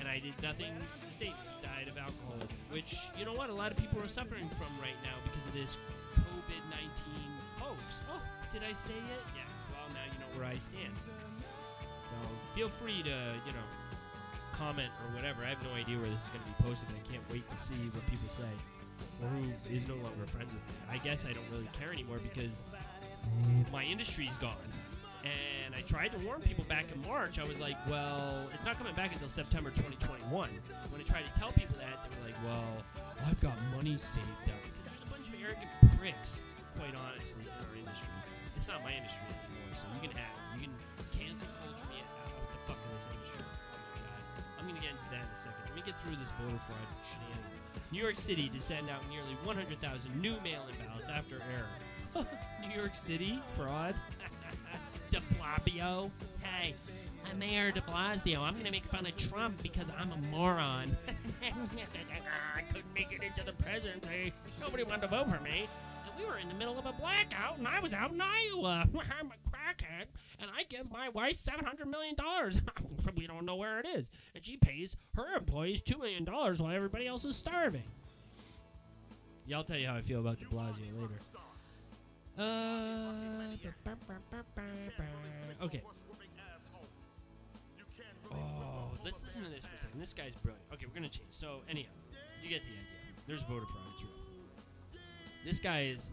and 0.00 0.08
I 0.08 0.18
did 0.18 0.34
nothing 0.42 0.66
to 0.66 1.24
him. 1.24 1.34
He 1.60 1.62
died 1.62 1.86
of 1.86 1.96
alcoholism, 1.96 2.58
which, 2.70 2.96
you 3.16 3.24
know 3.24 3.32
what, 3.34 3.48
a 3.48 3.54
lot 3.54 3.70
of 3.70 3.76
people 3.76 4.02
are 4.02 4.08
suffering 4.08 4.48
from 4.48 4.66
right 4.82 4.98
now 5.04 5.14
because 5.22 5.46
of 5.46 5.52
this 5.54 5.78
COVID 6.16 6.62
19 6.70 6.90
hoax. 7.60 8.02
Oh, 8.10 8.20
did 8.52 8.62
I 8.68 8.72
say 8.72 8.92
it? 8.92 9.22
Yes. 9.36 9.62
Well, 9.70 9.86
now 9.94 10.04
you 10.10 10.18
know 10.18 10.30
where 10.36 10.50
I 10.50 10.58
stand. 10.58 10.92
So 12.04 12.16
feel 12.54 12.68
free 12.68 13.02
to, 13.04 13.16
you 13.46 13.52
know, 13.52 13.68
comment 14.52 14.90
or 15.06 15.14
whatever. 15.14 15.44
I 15.44 15.50
have 15.50 15.62
no 15.62 15.72
idea 15.74 15.98
where 15.98 16.10
this 16.10 16.24
is 16.24 16.28
going 16.30 16.42
to 16.42 16.50
be 16.50 16.68
posted, 16.68 16.88
I 16.90 17.08
can't 17.08 17.24
wait 17.30 17.48
to 17.48 17.58
see 17.58 17.78
what 17.94 18.04
people 18.06 18.28
say 18.28 18.50
who 19.20 19.74
is 19.74 19.86
no 19.88 19.94
longer 19.94 20.26
friends 20.26 20.52
with 20.52 20.62
me. 20.68 20.74
I 20.90 20.98
guess 20.98 21.26
I 21.26 21.32
don't 21.32 21.48
really 21.50 21.68
care 21.72 21.92
anymore 21.92 22.20
because 22.22 22.64
my 23.72 23.84
industry's 23.84 24.36
gone. 24.36 24.52
And 25.24 25.74
I 25.74 25.80
tried 25.80 26.12
to 26.12 26.18
warn 26.18 26.42
people 26.42 26.64
back 26.68 26.92
in 26.92 27.00
March. 27.08 27.38
I 27.38 27.44
was 27.44 27.58
like, 27.58 27.76
well, 27.88 28.46
it's 28.52 28.64
not 28.64 28.76
coming 28.76 28.94
back 28.94 29.12
until 29.12 29.28
September 29.28 29.70
2021. 29.70 30.28
When 30.28 31.00
I 31.00 31.04
tried 31.04 31.24
to 31.24 31.32
tell 31.32 31.50
people 31.52 31.76
that, 31.80 32.04
they 32.04 32.12
were 32.12 32.28
like, 32.28 32.36
well, 32.44 32.76
I've 33.24 33.40
got 33.40 33.56
money 33.74 33.96
saved 33.96 34.28
up. 34.52 34.60
Because 34.68 34.92
there's 34.92 35.02
a 35.02 35.08
bunch 35.08 35.28
of 35.32 35.34
arrogant 35.40 35.72
pricks, 35.96 36.44
quite 36.76 36.92
honestly, 36.92 37.48
in 37.48 37.56
our 37.56 37.72
industry. 37.72 38.12
It's 38.52 38.68
not 38.68 38.84
my 38.84 38.92
industry 38.92 39.24
anymore, 39.32 39.72
so 39.72 39.88
you 39.96 40.00
can 40.04 40.12
have. 40.12 40.36
You 40.60 40.68
can 40.68 40.74
cancel 41.16 41.48
culture 41.56 41.88
me 41.88 42.04
out 42.04 42.28
of 42.28 42.44
the 42.52 42.60
fuck 42.68 42.78
in 42.84 42.92
this 42.92 43.08
industry. 43.08 43.48
I'm 44.64 44.70
going 44.70 44.80
to 44.80 44.86
get 44.88 44.96
into 44.96 45.10
that 45.10 45.20
in 45.20 45.30
a 45.30 45.36
second. 45.36 45.60
Let 45.66 45.74
me 45.76 45.82
get 45.84 46.00
through 46.00 46.16
this 46.16 46.30
voter 46.40 46.56
fraud 46.56 46.78
shenanigans. 47.12 47.60
New 47.92 48.00
York 48.00 48.16
City 48.16 48.48
to 48.48 48.60
send 48.62 48.88
out 48.88 49.02
nearly 49.10 49.36
100,000 49.44 50.22
new 50.22 50.40
mail-in 50.42 50.74
ballots 50.88 51.10
after 51.10 51.42
error. 51.52 52.26
New 52.66 52.74
York 52.74 52.94
City 52.94 53.42
fraud. 53.50 53.94
De 55.10 55.20
Flavio. 55.20 56.10
Hey, 56.40 56.74
I'm 57.30 57.38
Mayor 57.38 57.72
De 57.72 57.82
Blasio. 57.82 58.40
I'm 58.40 58.56
gonna 58.56 58.70
make 58.70 58.86
fun 58.86 59.04
of 59.04 59.14
Trump 59.18 59.62
because 59.62 59.90
I'm 59.98 60.10
a 60.12 60.16
moron. 60.28 60.96
I 61.42 62.62
couldn't 62.62 62.94
make 62.94 63.12
it 63.12 63.22
into 63.22 63.44
the 63.44 63.52
presidency. 63.62 64.32
Nobody 64.62 64.82
wanted 64.82 65.02
to 65.02 65.08
vote 65.08 65.28
for 65.28 65.42
me. 65.44 65.68
And 66.06 66.18
we 66.18 66.24
were 66.24 66.38
in 66.38 66.48
the 66.48 66.54
middle 66.54 66.78
of 66.78 66.86
a 66.86 66.92
blackout, 66.92 67.58
and 67.58 67.68
I 67.68 67.80
was 67.80 67.92
out 67.92 68.12
in 68.12 68.20
Iowa. 68.22 68.88
I'm 69.20 69.26
a 69.26 69.50
crackhead, 69.50 70.06
and 70.40 70.50
I 70.56 70.64
give 70.64 70.90
my 70.90 71.08
wife 71.08 71.36
seven 71.36 71.64
hundred 71.64 71.88
million 71.88 72.14
dollars. 72.14 72.60
we 73.16 73.26
don't 73.26 73.44
know 73.44 73.56
where 73.56 73.80
it 73.80 73.86
is, 73.86 74.08
and 74.34 74.44
she 74.44 74.56
pays 74.56 74.96
her 75.14 75.36
employees 75.36 75.80
two 75.80 75.98
million 75.98 76.24
dollars 76.24 76.60
while 76.60 76.74
everybody 76.74 77.06
else 77.06 77.24
is 77.24 77.36
starving. 77.36 77.84
Yeah, 79.46 79.58
I'll 79.58 79.64
tell 79.64 79.76
you 79.78 79.86
how 79.86 79.96
I 79.96 80.02
feel 80.02 80.20
about 80.20 80.38
De 80.38 80.46
Blasio 80.46 80.78
later. 80.94 81.20
Uh, 82.36 83.52
okay. 85.62 85.82
Oh, 88.32 88.90
let's 89.04 89.22
listen 89.22 89.44
to 89.44 89.50
this 89.50 89.66
for 89.66 89.76
a 89.76 89.78
second. 89.78 90.00
This 90.00 90.12
guy's 90.12 90.34
brilliant. 90.34 90.64
Okay, 90.72 90.86
we're 90.86 90.94
gonna 90.94 91.08
change. 91.08 91.28
So 91.30 91.60
anyhow, 91.68 91.90
you 92.42 92.48
get 92.48 92.62
the 92.62 92.68
idea. 92.70 92.80
There's 93.26 93.42
voter 93.42 93.66
fraud. 93.66 93.84
It's 93.92 94.02
real. 94.02 95.00
This 95.44 95.58
guy 95.60 95.84
is 95.84 96.10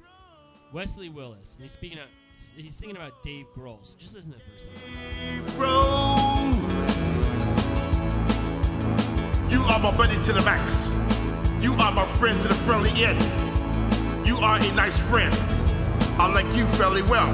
Wesley 0.73 1.09
Willis, 1.09 1.55
and 1.55 1.63
he's 1.63 1.71
speaking 1.71 1.99
out. 1.99 2.07
He's 2.55 2.75
singing 2.75 2.95
about 2.95 3.21
Dave 3.21 3.45
Grohl. 3.55 3.77
So 3.81 3.95
just 3.97 4.15
listen 4.15 4.31
to 4.31 4.37
it 4.37 4.43
for 4.43 4.55
a 4.55 4.59
second. 4.59 5.55
Bro, 5.55 5.81
you 9.49 9.61
are 9.61 9.79
my 9.79 9.95
buddy 9.95 10.21
to 10.23 10.33
the 10.33 10.41
max. 10.43 10.89
You 11.63 11.73
are 11.73 11.91
my 11.91 12.05
friend 12.15 12.41
to 12.41 12.47
the 12.47 12.53
friendly 12.53 12.91
end. 13.03 13.21
You 14.25 14.37
are 14.37 14.57
a 14.57 14.71
nice 14.73 14.97
friend. 14.97 15.33
I 16.17 16.31
like 16.33 16.47
you 16.55 16.65
fairly 16.67 17.03
well. 17.03 17.29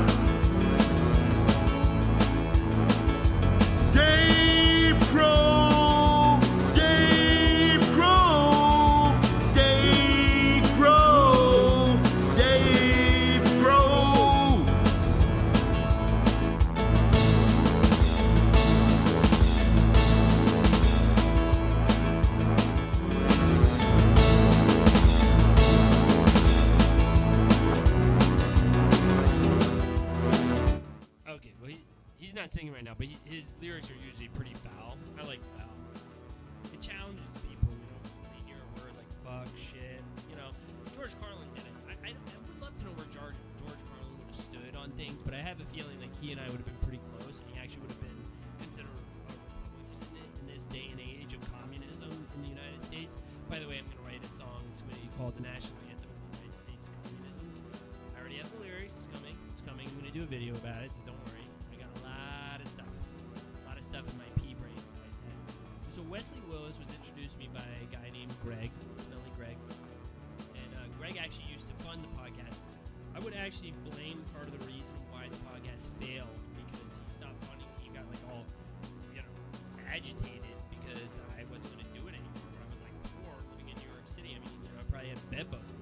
Probably 85.16 85.38
have 85.38 85.77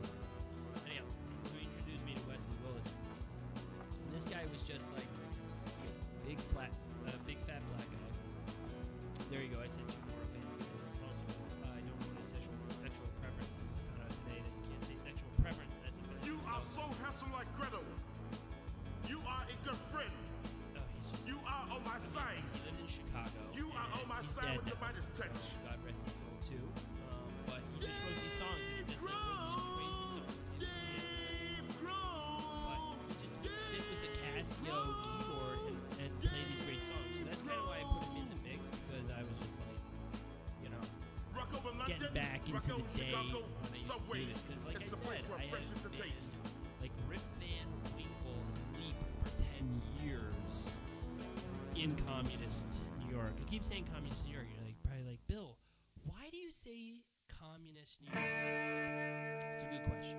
into 42.55 42.75
the 42.75 42.99
day 42.99 43.11
Chicago, 43.11 43.43
when 43.43 43.71
I 43.71 43.75
used 43.75 43.87
to 43.87 43.93
subway. 43.93 44.19
do 44.19 44.25
this. 44.31 44.41
Because 44.43 44.63
like 44.65 44.75
it's 44.75 44.85
I 44.85 44.89
the 44.89 45.01
place 45.05 45.19
said, 45.21 45.29
where 45.29 45.39
I 45.39 45.47
fresh 45.49 45.63
is 45.63 45.69
have 45.75 45.83
the 45.83 45.89
been 45.89 46.01
taste. 46.07 46.31
like 46.81 46.93
Rip 47.09 47.25
Van 47.39 47.67
Winkle 47.95 48.37
asleep 48.49 48.97
for 49.19 49.29
10 49.37 49.81
years 50.03 50.77
in 51.75 51.95
communist 52.07 52.67
New 53.03 53.11
York. 53.15 53.33
I 53.35 53.43
keep 53.49 53.63
saying 53.63 53.85
communist 53.93 54.25
New 54.27 54.33
York. 54.33 54.47
You're 54.53 54.65
like, 54.65 54.79
probably 54.83 55.05
like, 55.05 55.23
Bill, 55.27 55.57
why 56.05 56.29
do 56.31 56.37
you 56.37 56.51
say 56.51 57.03
communist 57.27 57.99
New 58.01 58.11
York? 58.13 59.43
It's 59.55 59.63
a 59.63 59.67
good 59.67 59.83
question. 59.89 60.17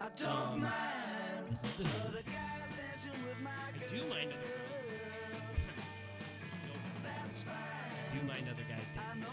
I 0.00 0.08
don't 0.14 0.28
um, 0.30 0.60
mind. 0.62 1.50
this 1.50 1.64
is 1.64 1.72
the 1.74 1.84
Who. 1.84 2.22
I 2.22 3.88
do 3.88 4.02
mind 4.08 4.32
other 4.32 4.40
girls. 4.40 4.92
Nope. 6.66 7.06
I 7.48 8.14
do 8.14 8.26
mind 8.26 8.46
other 8.50 8.64
guys 8.68 8.88
dancing 8.94 9.24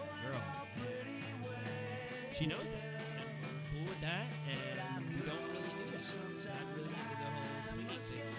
she 2.33 2.47
knows 2.47 2.65
it. 2.65 2.81
And 3.19 3.29
we're 3.41 3.61
cool 3.69 3.85
with 3.85 4.01
that. 4.01 4.25
And 4.49 5.05
we 5.13 5.21
don't 5.29 5.37
really 5.53 5.69
do 5.69 5.85
that. 5.91 6.01
Not 6.43 6.65
really 6.75 6.89
into 6.89 7.15
the 7.21 7.29
whole 7.29 7.61
swinging 7.61 8.01
thing. 8.01 8.33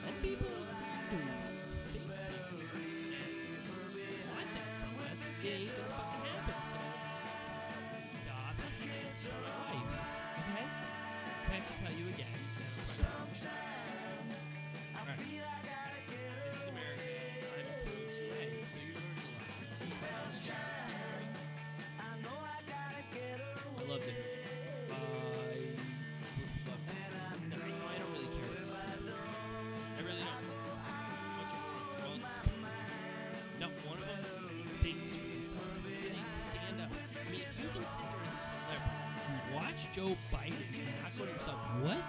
Some 0.00 0.16
people 0.22 0.52
Joe 39.94 40.16
Biden 40.32 40.52
and 40.52 41.02
not 41.02 41.16
go 41.16 41.24
yourself, 41.24 41.58
what? 41.80 41.96
the 41.96 42.02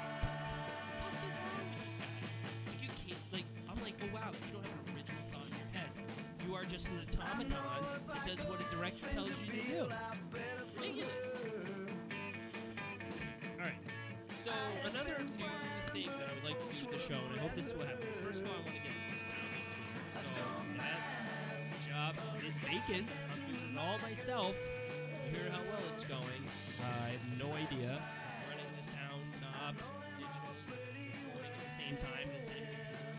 fuck 1.31 1.51
wrong 1.55 1.67
with 1.71 1.85
this 1.85 1.95
guy? 1.95 2.05
You 2.81 2.89
can't, 3.07 3.19
like, 3.31 3.45
I'm 3.69 3.81
like, 3.83 3.95
oh 4.03 4.13
wow, 4.13 4.31
you 4.45 4.53
don't 4.53 4.63
have 4.63 4.73
an 4.85 4.93
original 4.93 5.23
thought 5.31 5.47
in 5.47 5.55
your 5.57 5.71
head. 5.73 5.89
You 6.45 6.55
are 6.55 6.65
just 6.65 6.87
an 6.89 6.99
automaton 7.21 7.57
that 8.13 8.25
does 8.27 8.45
what 8.45 8.59
a 8.61 8.69
director 8.75 9.07
tells 9.13 9.41
you 9.41 9.51
to 9.51 9.61
do. 9.67 9.87
Ridiculous. 10.75 11.33
Alright. 13.57 13.81
So 14.43 14.51
another 14.85 15.15
new 15.19 15.47
thing 15.91 16.09
that 16.19 16.27
I 16.29 16.33
would 16.35 16.43
like 16.43 16.59
to 16.59 16.75
do 16.75 16.87
with 16.87 16.97
the 16.97 17.01
show, 17.01 17.19
and 17.31 17.39
I 17.39 17.41
hope 17.41 17.55
this 17.55 17.73
will 17.73 17.85
happen. 17.85 18.07
First 18.23 18.41
of 18.41 18.47
all, 18.47 18.53
I 18.53 18.61
want 18.63 18.75
to 18.75 18.83
get 18.83 18.91
a 18.91 19.19
sound 19.19 19.55
engineer. 19.55 19.89
So 20.13 20.25
that 20.77 20.99
job 21.89 22.15
is 22.45 22.57
vacant. 22.59 23.07
I'm 23.07 23.51
doing 23.51 23.73
it 23.73 23.79
all 23.79 23.97
myself. 23.99 24.55
Hear 25.29 25.45
how 25.53 25.61
well 25.69 25.85
it's 25.93 26.01
going. 26.03 26.41
Uh, 26.81 27.05
I 27.05 27.09
have 27.13 27.21
no 27.37 27.53
idea. 27.53 28.01
Running 28.49 28.65
the 28.73 28.81
sound 28.81 29.29
knobs, 29.37 29.93
digitals, 30.17 30.57
recording 30.65 31.53
at 31.53 31.61
the 31.69 31.75
same 31.77 31.93
time 32.01 32.33
the 32.33 32.41
same 32.41 32.65
computer. 32.65 33.13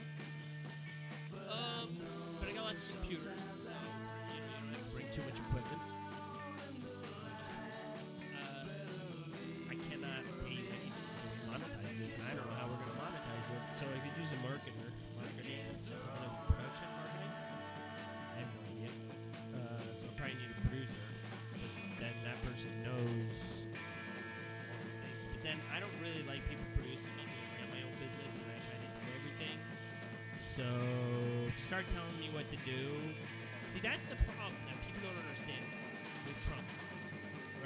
Um, 1.55 2.03
but 2.42 2.49
I 2.49 2.51
got 2.51 2.66
lots 2.66 2.83
of 2.83 2.99
computers, 2.99 3.46
so 3.46 3.70
you 3.70 4.42
know, 4.42 4.42
you 4.42 4.59
don't 4.59 4.75
have 4.75 4.83
to 4.83 4.90
bring 4.90 5.07
too 5.14 5.23
much 5.23 5.38
equipment. 5.38 5.83
I 7.14 7.31
just, 7.38 7.62
uh, 7.62 9.70
I 9.70 9.79
cannot 9.87 10.27
pay 10.42 10.66
anything 10.66 10.90
to 10.90 11.27
monetize 11.46 11.94
this, 11.94 12.18
and 12.18 12.27
I 12.27 12.35
don't 12.35 12.51
know 12.51 12.59
how 12.59 12.66
we're 12.66 12.83
gonna 12.90 13.07
monetize 13.07 13.55
it. 13.55 13.62
So 13.79 13.87
I 13.87 14.03
could 14.03 14.18
use 14.18 14.35
a 14.35 14.40
marketer, 14.42 14.90
marketing, 15.14 15.62
someone 15.79 16.27
in 16.27 16.35
production 16.51 16.90
marketing. 16.90 17.10
That 22.31 22.38
person 22.47 22.71
knows 22.87 23.66
all 24.71 24.79
those 24.87 24.95
things. 25.03 25.21
But 25.35 25.43
then 25.43 25.59
I 25.75 25.83
don't 25.83 25.90
really 25.99 26.23
like 26.31 26.47
people 26.47 26.62
producing 26.79 27.11
me 27.19 27.27
because 27.27 27.59
I 27.59 27.66
my 27.75 27.83
own 27.83 27.97
business 27.99 28.38
and 28.38 28.47
I 28.47 28.59
kind 28.71 28.83
of 28.87 28.90
did 28.95 29.11
everything. 29.19 29.59
So 30.38 30.66
start 31.59 31.90
telling 31.90 32.14
me 32.23 32.31
what 32.31 32.47
to 32.55 32.59
do. 32.62 32.95
See, 33.66 33.83
that's 33.83 34.07
the 34.07 34.14
problem 34.31 34.62
that 34.71 34.79
people 34.79 35.11
don't 35.11 35.19
understand 35.27 35.66
with 36.23 36.38
Trump, 36.47 36.62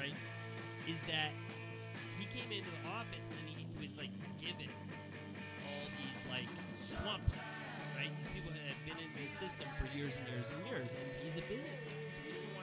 right? 0.00 0.16
Is 0.88 1.04
that 1.12 1.36
he 2.16 2.24
came 2.32 2.48
into 2.48 2.72
the 2.72 2.84
office 2.88 3.28
and 3.28 3.36
then 3.44 3.48
he 3.52 3.68
was 3.76 4.00
like 4.00 4.12
given 4.40 4.72
all 5.68 5.84
these 6.00 6.24
like 6.32 6.48
swamp 6.72 7.20
things, 7.28 7.62
right? 8.00 8.08
These 8.16 8.32
people 8.32 8.48
have 8.48 8.80
been 8.88 8.96
in 8.96 9.12
the 9.12 9.28
system 9.28 9.68
for 9.76 9.92
years 9.92 10.16
and 10.16 10.24
years 10.32 10.56
and 10.56 10.60
years, 10.64 10.96
and 10.96 11.04
he's 11.20 11.36
a 11.36 11.44
business 11.52 11.84
guy, 11.84 12.00
so 12.08 12.20
he 12.24 12.32
doesn't 12.32 12.53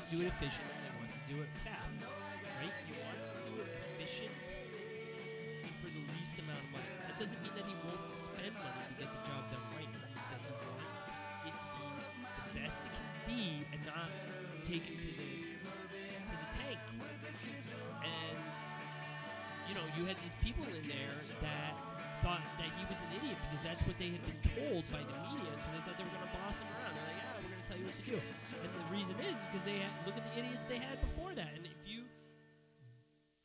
wants 0.00 0.08
to 0.08 0.16
do 0.16 0.24
it 0.24 0.32
efficiently. 0.32 0.72
He 0.80 0.96
wants 0.96 1.16
to 1.20 1.24
do 1.28 1.36
it 1.44 1.50
fast, 1.60 1.92
right? 2.00 2.72
He 2.88 2.96
wants 3.04 3.36
to 3.36 3.38
do 3.44 3.52
it 3.60 3.68
efficient 3.68 4.32
and 4.32 5.74
for 5.76 5.92
the 5.92 6.00
least 6.16 6.40
amount 6.40 6.56
of 6.56 6.72
money. 6.72 6.88
That 7.04 7.20
doesn't 7.20 7.36
mean 7.44 7.52
that 7.52 7.68
he 7.68 7.76
won't 7.84 8.08
spend 8.08 8.56
money 8.56 8.80
to 8.80 8.94
get 8.96 9.12
the 9.12 9.22
job 9.28 9.44
done 9.52 9.60
right. 9.76 9.84
It 9.84 10.00
means 10.00 10.24
that 10.32 10.40
he 10.40 10.56
wants 10.56 11.04
it 11.04 11.52
to 11.52 11.68
be 11.68 11.84
the 12.00 12.48
best 12.64 12.88
it 12.88 12.96
can 12.96 13.12
be 13.28 13.68
and 13.76 13.80
not 13.84 14.08
taken 14.64 14.96
to 15.04 15.10
the 15.20 15.32
to 15.60 16.32
the 16.32 16.48
tank. 16.64 16.80
And 18.00 18.40
you 19.68 19.76
know, 19.76 19.84
you 20.00 20.08
had 20.08 20.16
these 20.24 20.38
people 20.40 20.64
in 20.64 20.80
there 20.88 21.12
that 21.44 21.76
thought 22.24 22.40
that 22.56 22.72
he 22.72 22.88
was 22.88 23.04
an 23.04 23.20
idiot 23.20 23.36
because 23.52 23.68
that's 23.68 23.84
what 23.84 24.00
they 24.00 24.16
had 24.16 24.24
been 24.24 24.40
told 24.48 24.88
by 24.88 25.04
the 25.04 25.16
media, 25.28 25.52
and 25.52 25.60
so 25.60 25.68
they 25.76 25.84
thought 25.84 26.00
they 26.00 26.08
were 26.08 26.24
to 26.24 26.32
boss 26.40 26.64
him 26.64 26.72
around. 26.72 26.96
They're 26.96 27.20
like, 27.20 27.29
tell 27.70 27.78
you 27.78 27.86
what 27.86 27.94
to 28.02 28.06
do. 28.10 28.18
And 28.18 28.70
the 28.74 28.90
reason 28.90 29.14
is 29.22 29.38
because 29.46 29.62
they 29.62 29.78
had, 29.78 29.94
look 30.02 30.18
at 30.18 30.26
the 30.26 30.34
idiots 30.34 30.66
they 30.66 30.82
had 30.82 30.98
before 30.98 31.38
that. 31.38 31.54
And 31.54 31.62
if 31.62 31.86
you 31.86 32.02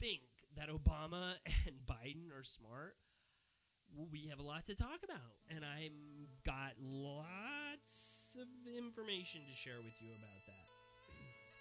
think 0.01 0.25
that 0.57 0.73
Obama 0.73 1.37
and 1.69 1.77
Biden 1.85 2.33
are 2.33 2.41
smart, 2.41 2.97
we 3.93 4.25
have 4.33 4.41
a 4.41 4.47
lot 4.47 4.65
to 4.65 4.73
talk 4.73 5.05
about, 5.05 5.37
and 5.47 5.61
I'm 5.63 6.27
got 6.43 6.73
lots 6.81 8.35
of 8.35 8.49
information 8.67 9.45
to 9.45 9.53
share 9.55 9.79
with 9.79 9.95
you 10.03 10.11
about 10.19 10.41
that, 10.49 10.67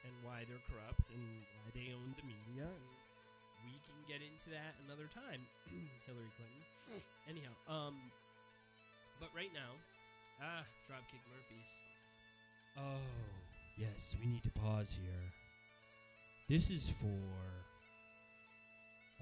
and 0.09 0.14
why 0.27 0.42
they're 0.48 0.64
corrupt, 0.66 1.14
and 1.14 1.22
why 1.62 1.68
they 1.77 1.94
own 1.94 2.11
the 2.18 2.27
media. 2.27 2.66
And 2.66 2.90
we 3.70 3.77
can 3.87 3.94
get 4.11 4.18
into 4.18 4.50
that 4.50 4.74
another 4.88 5.07
time, 5.14 5.46
Hillary 6.11 6.33
Clinton. 6.35 6.64
Anyhow, 7.31 7.55
um, 7.70 7.94
but 9.22 9.31
right 9.31 9.53
now, 9.55 9.79
ah, 10.42 10.66
Dropkick 10.90 11.22
Murphys. 11.31 11.93
Oh, 12.76 12.82
yes, 13.78 14.16
we 14.20 14.26
need 14.26 14.42
to 14.42 14.50
pause 14.50 14.96
here. 15.00 15.32
This 16.48 16.70
is 16.70 16.90
for 16.90 17.06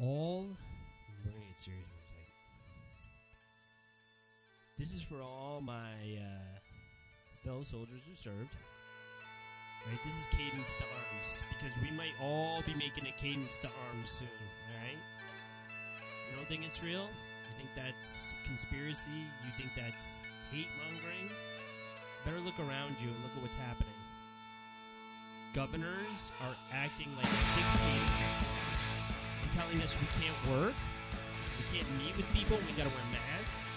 all. 0.01 0.47
Gonna 1.25 1.37
get 1.37 1.59
serious 1.59 1.87
for 1.87 2.01
a 2.01 2.07
second. 2.09 2.33
This 4.79 4.95
is 4.95 5.03
for 5.03 5.21
all 5.23 5.61
my 5.61 5.93
uh, 6.19 6.59
fellow 7.45 7.63
soldiers 7.63 8.03
who 8.09 8.15
served. 8.15 8.57
Right, 9.87 9.99
this 10.05 10.17
is 10.17 10.27
cadence 10.33 10.77
to 10.79 10.85
arms 10.85 11.31
because 11.51 11.77
we 11.83 11.95
might 11.97 12.15
all 12.23 12.63
be 12.67 12.75
making 12.75 13.05
a 13.07 13.15
cadence 13.21 13.61
to 13.61 13.69
arms 13.69 14.11
soon. 14.11 14.29
All 14.29 14.81
right. 14.81 14.99
You 16.31 16.37
don't 16.37 16.47
think 16.47 16.65
it's 16.65 16.83
real? 16.83 17.05
You 17.05 17.53
think 17.59 17.71
that's 17.77 18.33
conspiracy? 18.47 19.29
You 19.45 19.53
think 19.59 19.71
that's 19.77 20.19
hate 20.51 20.71
mongering? 20.81 21.29
Better 22.25 22.39
look 22.39 22.59
around 22.61 22.95
you 23.03 23.09
and 23.09 23.19
look 23.25 23.35
at 23.37 23.43
what's 23.43 23.57
happening. 23.57 23.99
governors 25.55 26.33
are 26.41 26.57
acting 26.73 27.09
like 27.17 27.29
dictators 27.29 28.37
and 29.43 29.53
telling 29.53 29.77
us 29.83 29.99
we 30.01 30.09
can't 30.17 30.37
work, 30.49 30.73
we 31.59 31.65
can't 31.77 31.89
meet 32.01 32.17
with 32.17 32.25
people, 32.33 32.57
we 32.65 32.73
gotta 32.73 32.89
wear 32.89 33.07
masks. 33.13 33.69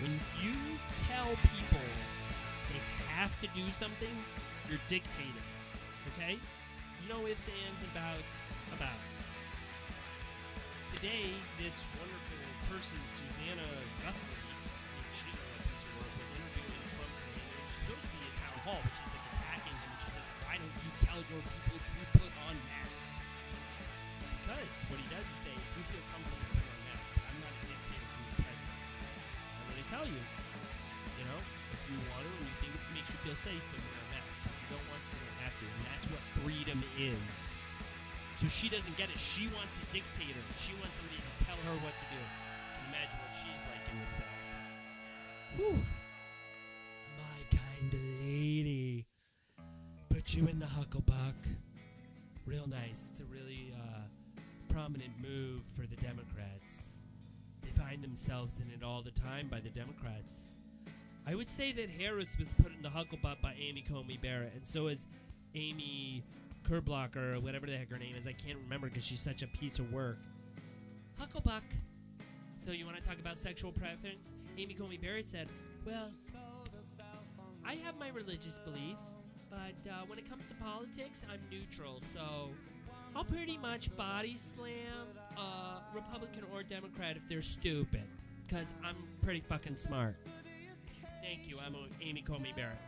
When 0.00 0.14
you 0.38 0.54
tell 1.10 1.26
people 1.56 1.82
they 2.70 2.80
have 3.10 3.34
to 3.40 3.48
do 3.54 3.66
something, 3.72 4.14
you're 4.68 4.82
dictating. 4.88 5.48
Okay? 6.14 6.38
You 7.02 7.08
know 7.08 7.26
ifs, 7.26 7.48
ands, 7.48 7.82
and 7.82 7.92
bouts 7.94 8.54
about 8.72 8.94
it. 8.94 9.12
Today, 10.94 11.34
this 11.58 11.82
wonderful 11.98 12.38
person, 12.70 12.98
Savannah 13.10 13.74
Guthrie, 14.06 14.33
hall, 18.64 18.80
like 18.80 19.24
attacking 19.36 19.76
him, 19.76 19.92
why 20.48 20.56
don't 20.56 20.76
you 20.80 20.90
tell 21.04 21.20
your 21.20 21.42
people 21.44 21.76
to 21.76 22.00
put 22.16 22.32
on 22.48 22.54
masks? 22.72 23.20
Because 24.40 24.76
what 24.88 24.96
he 24.96 25.06
does 25.12 25.28
is 25.28 25.38
say, 25.44 25.52
if 25.52 25.72
you 25.76 25.84
feel 25.92 26.04
comfortable, 26.08 26.48
put 26.48 26.64
on 26.64 26.80
masks, 26.88 27.12
but 27.12 27.24
I'm 27.28 27.38
not 27.44 27.52
a 27.52 27.64
dictator, 27.68 28.08
I'm 28.08 28.24
the 28.24 28.36
president. 28.40 28.80
I'm 29.60 29.64
going 29.68 29.80
to 29.84 29.88
tell 29.92 30.06
you, 30.08 30.22
you 31.20 31.24
know, 31.28 31.40
if 31.76 31.80
you 31.92 31.96
want 32.08 32.24
to 32.24 32.32
and 32.40 32.46
you 32.48 32.56
think 32.64 32.72
it 32.72 32.92
makes 32.96 33.12
you 33.12 33.20
feel 33.20 33.36
safe, 33.36 33.64
then 33.68 33.80
wear 33.84 34.00
a 34.00 34.08
mask. 34.16 34.40
If 34.48 34.56
you 34.56 34.68
don't 34.72 34.86
want 34.88 35.02
to, 35.04 35.12
you 35.12 35.24
don't 35.28 35.42
have 35.44 35.56
to. 35.60 35.66
And 35.68 35.82
that's 35.92 36.06
what 36.08 36.22
freedom 36.40 36.80
is. 36.96 37.60
So 38.40 38.48
she 38.48 38.72
doesn't 38.72 38.96
get 38.96 39.12
it. 39.12 39.20
She 39.20 39.46
wants 39.52 39.76
a 39.76 39.84
dictator. 39.92 40.40
She 40.56 40.72
wants 40.80 40.96
somebody 40.98 41.20
to 41.20 41.32
tell 41.44 41.60
her 41.68 41.76
what 41.84 41.94
to 42.00 42.06
do. 42.08 42.16
Can 42.16 42.80
you 42.80 42.88
imagine 42.96 43.18
what 43.20 43.32
she's 43.36 43.62
like 43.68 43.84
in 43.92 43.96
the 44.00 44.08
sack? 44.08 44.40
Whew. 45.60 45.78
Hucklebuck. 50.94 51.34
Real 52.46 52.66
nice. 52.68 53.06
It's 53.10 53.20
a 53.20 53.24
really 53.24 53.74
uh, 53.74 54.00
prominent 54.68 55.10
move 55.20 55.62
for 55.74 55.86
the 55.86 55.96
Democrats. 55.96 57.04
They 57.62 57.70
find 57.70 58.02
themselves 58.02 58.60
in 58.60 58.70
it 58.70 58.84
all 58.84 59.02
the 59.02 59.10
time 59.10 59.48
by 59.50 59.60
the 59.60 59.70
Democrats. 59.70 60.58
I 61.26 61.34
would 61.34 61.48
say 61.48 61.72
that 61.72 61.90
Harris 61.90 62.36
was 62.38 62.54
put 62.62 62.72
in 62.72 62.82
the 62.82 62.90
hucklebuck 62.90 63.40
by 63.40 63.54
Amy 63.58 63.82
Coney 63.82 64.18
Barrett, 64.18 64.52
and 64.54 64.66
so 64.66 64.86
is 64.88 65.08
Amy 65.54 66.22
Kerblocker, 66.68 67.34
or 67.34 67.40
whatever 67.40 67.66
the 67.66 67.76
heck 67.76 67.90
her 67.90 67.98
name 67.98 68.14
is. 68.14 68.26
I 68.26 68.32
can't 68.32 68.58
remember 68.62 68.88
because 68.88 69.04
she's 69.04 69.20
such 69.20 69.42
a 69.42 69.48
piece 69.48 69.78
of 69.78 69.92
work. 69.92 70.18
Hucklebuck. 71.20 71.62
So 72.58 72.70
you 72.70 72.84
want 72.84 72.98
to 72.98 73.02
talk 73.02 73.18
about 73.18 73.38
sexual 73.38 73.72
preference? 73.72 74.32
Amy 74.58 74.74
Coney 74.74 74.98
Barrett 74.98 75.26
said, 75.26 75.48
"Well, 75.84 76.10
I 77.64 77.74
have 77.76 77.98
my 77.98 78.08
religious 78.10 78.58
beliefs, 78.58 79.16
but 79.54 79.90
uh, 79.90 79.94
when 80.06 80.18
it 80.18 80.28
comes 80.28 80.48
to 80.48 80.54
politics, 80.54 81.24
I'm 81.30 81.40
neutral. 81.50 82.00
So 82.00 82.50
I'll 83.14 83.24
pretty 83.24 83.56
much 83.56 83.94
body 83.96 84.36
slam 84.36 85.06
a 85.36 85.80
Republican 85.94 86.44
or 86.52 86.62
Democrat 86.62 87.16
if 87.16 87.22
they're 87.28 87.42
stupid, 87.42 88.04
because 88.46 88.74
I'm 88.84 88.96
pretty 89.22 89.40
fucking 89.40 89.76
smart." 89.76 90.16
Thank 91.22 91.48
you. 91.48 91.58
I'm 91.64 91.74
uh, 91.74 91.78
Amy 92.02 92.22
Coney 92.22 92.52
Barrett. 92.54 92.78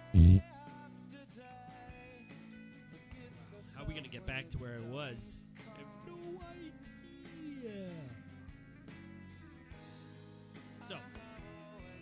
How 3.75 3.83
are 3.83 3.87
we 3.87 3.95
gonna 3.95 4.09
get 4.09 4.27
back 4.27 4.49
to 4.51 4.59
where 4.59 4.75
it 4.75 4.85
was? 4.85 5.49
I 5.59 5.79
have 5.79 5.87
no 6.07 6.41
idea. 6.51 7.93
So, 10.81 10.97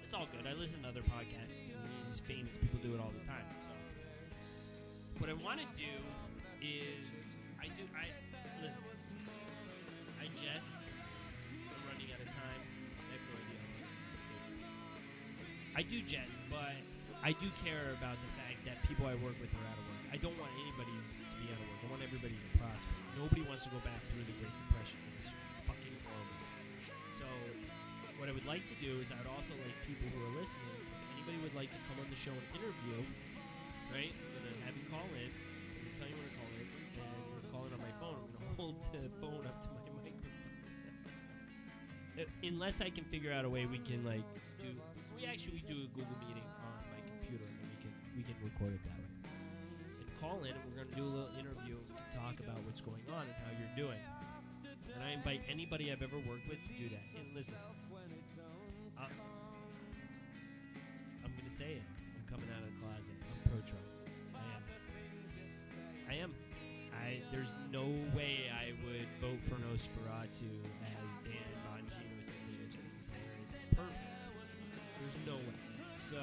it's 0.02 0.12
all 0.14 0.26
good. 0.36 0.46
I 0.46 0.54
listen 0.58 0.82
to 0.82 0.88
other 0.88 1.02
podcasts, 1.02 1.60
and 1.60 2.06
these 2.06 2.20
famous 2.20 2.56
people 2.56 2.78
do 2.82 2.94
it 2.94 3.00
all 3.00 3.12
the 3.18 3.26
time. 3.26 3.44
So, 3.60 3.70
what 5.18 5.30
I 5.30 5.34
want 5.34 5.60
to 5.60 5.68
do 5.76 5.94
is, 6.62 7.36
I 7.60 7.66
do, 7.76 7.84
I 7.94 8.10
listen. 8.62 8.82
I 10.20 10.26
jest. 10.34 10.74
I'm 11.70 11.82
running 11.86 12.10
out 12.10 12.20
of 12.20 12.30
time. 12.32 12.62
I. 15.74 15.80
I 15.80 15.82
do 15.82 15.98
jest, 16.02 16.38
but 16.50 16.78
I 17.22 17.32
do 17.34 17.50
care 17.66 17.94
about 17.98 18.14
the 18.22 18.30
fact 18.38 18.62
that 18.62 18.78
people 18.86 19.06
I 19.06 19.18
work 19.18 19.34
with 19.42 19.50
are 19.54 19.66
out 19.66 19.78
of 19.78 19.86
work. 19.90 20.02
I 20.14 20.18
don't 20.22 20.38
want 20.38 20.54
anybody 20.62 20.94
to 20.94 21.34
be 21.40 21.50
out 21.50 21.58
of 21.58 21.66
work. 21.66 21.80
I 21.82 21.88
want 21.90 22.02
everybody 22.06 22.38
to 22.38 22.48
prosper. 22.58 22.94
Nobody 23.18 23.42
wants 23.42 23.66
to 23.66 23.74
go 23.74 23.80
back 23.82 23.98
through 24.06 24.22
the 24.22 24.36
Great 24.38 24.54
Depression. 24.54 24.98
This 25.06 25.18
is 25.18 25.28
fucking 25.66 25.96
horrible. 26.06 26.46
So, 27.18 27.26
what 28.22 28.30
I 28.30 28.32
would 28.32 28.46
like 28.46 28.62
to 28.70 28.76
do 28.78 29.02
is 29.02 29.10
I'd 29.10 29.26
also 29.26 29.54
like 29.66 29.74
people 29.82 30.06
who 30.14 30.18
are 30.30 30.34
listening, 30.38 30.78
if 30.94 31.10
anybody 31.18 31.38
would 31.42 31.56
like 31.58 31.74
to 31.74 31.80
come 31.90 31.98
on 31.98 32.06
the 32.06 32.18
show 32.18 32.34
and 32.34 32.46
interview, 32.54 33.02
right? 33.90 34.14
I'm 34.44 34.52
gonna 34.52 34.66
have 34.68 34.76
you 34.76 34.84
call 34.92 35.08
in. 35.16 35.30
I'm 35.32 35.80
gonna 35.80 35.96
tell 35.96 36.08
you 36.08 36.16
when 36.20 36.28
to 36.28 36.34
call 36.36 36.50
in, 36.52 36.60
and 36.60 36.68
you're 37.00 37.40
gonna 37.40 37.48
call 37.52 37.64
on 37.64 37.80
my 37.80 37.94
phone. 37.96 38.20
I'm 38.20 38.32
gonna 38.36 38.56
hold 38.60 38.76
the 38.92 39.08
phone 39.20 39.44
up 39.48 39.56
to 39.64 39.68
my 39.72 39.80
microphone. 40.04 40.44
Unless 42.44 42.80
I 42.80 42.90
can 42.90 43.04
figure 43.04 43.32
out 43.32 43.44
a 43.44 43.50
way 43.50 43.66
we 43.66 43.78
can 43.78 44.04
like 44.04 44.22
do, 44.60 44.68
we 45.16 45.24
actually 45.24 45.64
do 45.66 45.74
a 45.74 45.88
Google 45.96 46.16
meeting 46.28 46.44
on 46.60 46.76
my 46.92 47.00
computer, 47.08 47.48
and 47.48 47.66
we 47.72 47.76
can 47.80 47.92
we 48.16 48.22
can 48.22 48.36
record 48.44 48.76
it 48.76 48.82
that 48.84 49.00
way. 49.00 49.08
And 50.04 50.08
call 50.20 50.44
in, 50.44 50.52
and 50.52 50.60
we're 50.68 50.84
gonna 50.84 50.94
do 50.94 51.04
a 51.08 51.12
little 51.24 51.34
interview, 51.40 51.80
and 51.80 52.06
talk 52.12 52.38
about 52.38 52.60
what's 52.68 52.80
going 52.84 53.02
on 53.10 53.24
and 53.26 53.36
how 53.40 53.50
you're 53.56 53.76
doing. 53.76 53.98
And 54.94 55.02
I 55.02 55.10
invite 55.10 55.42
anybody 55.48 55.90
I've 55.90 56.02
ever 56.02 56.18
worked 56.22 56.46
with 56.48 56.62
to 56.68 56.72
do 56.78 56.88
that. 56.92 57.02
And 57.18 57.26
listen, 57.34 57.58
uh, 58.98 59.08
I'm 61.24 61.32
gonna 61.34 61.50
say 61.50 61.80
it. 61.80 61.86
I'm 62.14 62.22
coming 62.30 62.48
out 62.54 62.62
of 62.62 62.70
the 62.70 62.78
closet. 62.78 63.16
There's 67.34 67.50
no 67.74 67.90
way 68.14 68.46
I 68.46 68.70
would 68.86 69.10
vote 69.18 69.42
for 69.42 69.58
Nosferatu 69.66 70.54
as 71.02 71.18
Dan 71.26 71.50
Bongino 71.66 71.98
me. 71.98 72.62
His 72.62 73.10
hair 73.10 73.34
perfect. 73.74 74.30
There's 75.02 75.18
no 75.26 75.42
way. 75.42 75.58
So 75.98 76.22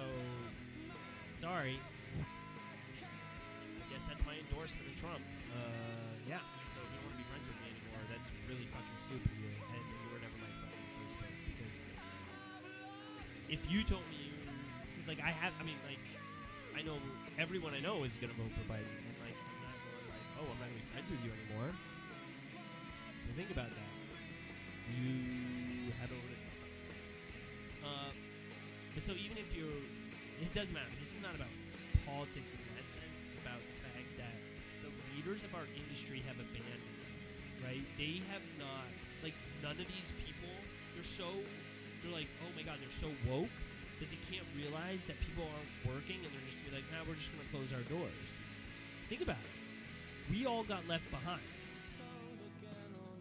sorry. 1.35 1.75
I 2.15 3.85
guess 3.91 4.07
that's 4.07 4.23
my 4.23 4.39
endorsement 4.39 4.87
of 4.87 4.95
Trump. 5.03 5.19
Uh, 5.51 6.15
yeah. 6.31 6.39
So 6.71 6.79
if 6.79 6.87
you 6.95 7.03
want 7.03 7.11
to 7.11 7.19
be 7.19 7.27
friends 7.27 7.43
with 7.43 7.59
me 7.59 7.75
anymore, 7.75 8.07
that's 8.07 8.31
really 8.47 8.71
fucking 8.71 8.95
stupid 8.95 9.27
of 9.27 9.35
you, 9.35 9.51
and 9.51 9.83
you 9.83 10.07
were 10.15 10.23
never 10.23 10.39
my 10.39 10.47
friend 10.63 10.71
in 10.71 10.79
the 10.79 10.95
first 10.95 11.19
place. 11.19 11.43
Because 11.43 11.75
if 13.51 13.67
you 13.67 13.83
told 13.83 14.07
me 14.07 14.31
you, 14.31 14.35
because 14.95 15.11
like 15.11 15.19
I 15.19 15.35
have, 15.35 15.51
I 15.59 15.67
mean, 15.67 15.75
like 15.83 15.99
I 16.71 16.87
know 16.87 17.03
everyone 17.35 17.75
I 17.75 17.83
know 17.83 18.07
is 18.07 18.15
gonna 18.15 18.31
vote 18.39 18.55
for 18.55 18.63
Biden, 18.63 18.87
oh, 20.41 20.49
I'm 20.49 20.57
not 20.57 20.65
gonna 20.65 20.81
be 20.81 20.89
friends 20.89 21.09
with 21.13 21.21
you 21.21 21.29
anymore. 21.29 21.69
So 23.21 23.29
think 23.37 23.53
about 23.53 23.69
that. 23.69 23.91
You 24.89 25.93
have 26.01 26.09
over 26.09 26.27
this. 26.33 26.41
Uh, 27.85 28.09
but 28.97 29.03
so 29.05 29.13
even 29.13 29.37
if 29.37 29.53
you're, 29.53 29.85
it 30.41 30.49
doesn't 30.57 30.73
matter. 30.73 30.89
This 30.97 31.13
is 31.13 31.21
not 31.21 31.37
about 31.37 31.53
politics 32.09 32.57
in 32.57 32.61
that 32.73 32.89
sense. 32.89 33.21
It's 33.29 33.37
about 33.37 33.61
the 33.61 33.77
fact 33.85 34.09
that 34.17 34.35
the 34.81 34.89
leaders 35.13 35.45
of 35.45 35.53
our 35.53 35.69
industry 35.77 36.25
have 36.25 36.41
abandoned 36.41 36.97
us, 37.21 37.53
right? 37.61 37.85
They 38.01 38.25
have 38.33 38.41
not, 38.57 38.89
like, 39.21 39.37
none 39.61 39.77
of 39.77 39.85
these 39.85 40.09
people, 40.25 40.53
they're 40.97 41.05
so, 41.05 41.29
they're 42.01 42.13
like, 42.13 42.29
oh 42.41 42.49
my 42.57 42.65
god, 42.65 42.81
they're 42.81 42.89
so 42.89 43.13
woke 43.29 43.53
that 44.01 44.09
they 44.09 44.21
can't 44.25 44.47
realize 44.57 45.05
that 45.05 45.21
people 45.21 45.45
aren't 45.45 45.73
working 45.85 46.17
and 46.25 46.33
they're 46.33 46.47
just 46.49 46.57
gonna 46.65 46.73
be 46.73 46.81
like, 46.81 46.89
nah, 46.89 47.05
we're 47.05 47.19
just 47.21 47.29
gonna 47.29 47.45
close 47.53 47.69
our 47.69 47.85
doors. 47.85 48.41
Think 49.07 49.21
about 49.21 49.37
it. 49.45 49.50
We 50.31 50.45
all 50.45 50.63
got 50.63 50.87
left 50.87 51.11
behind. 51.11 51.41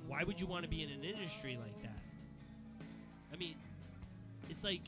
Why 0.07 0.23
would 0.23 0.40
you 0.40 0.46
want 0.46 0.62
to 0.62 0.68
be 0.68 0.85
in 0.85 0.90
an 0.90 1.03
industry 1.03 1.59
like 1.61 1.83
that? 1.83 1.99
I 3.33 3.37
mean, 3.37 3.57
it's 4.49 4.62
like 4.62 4.83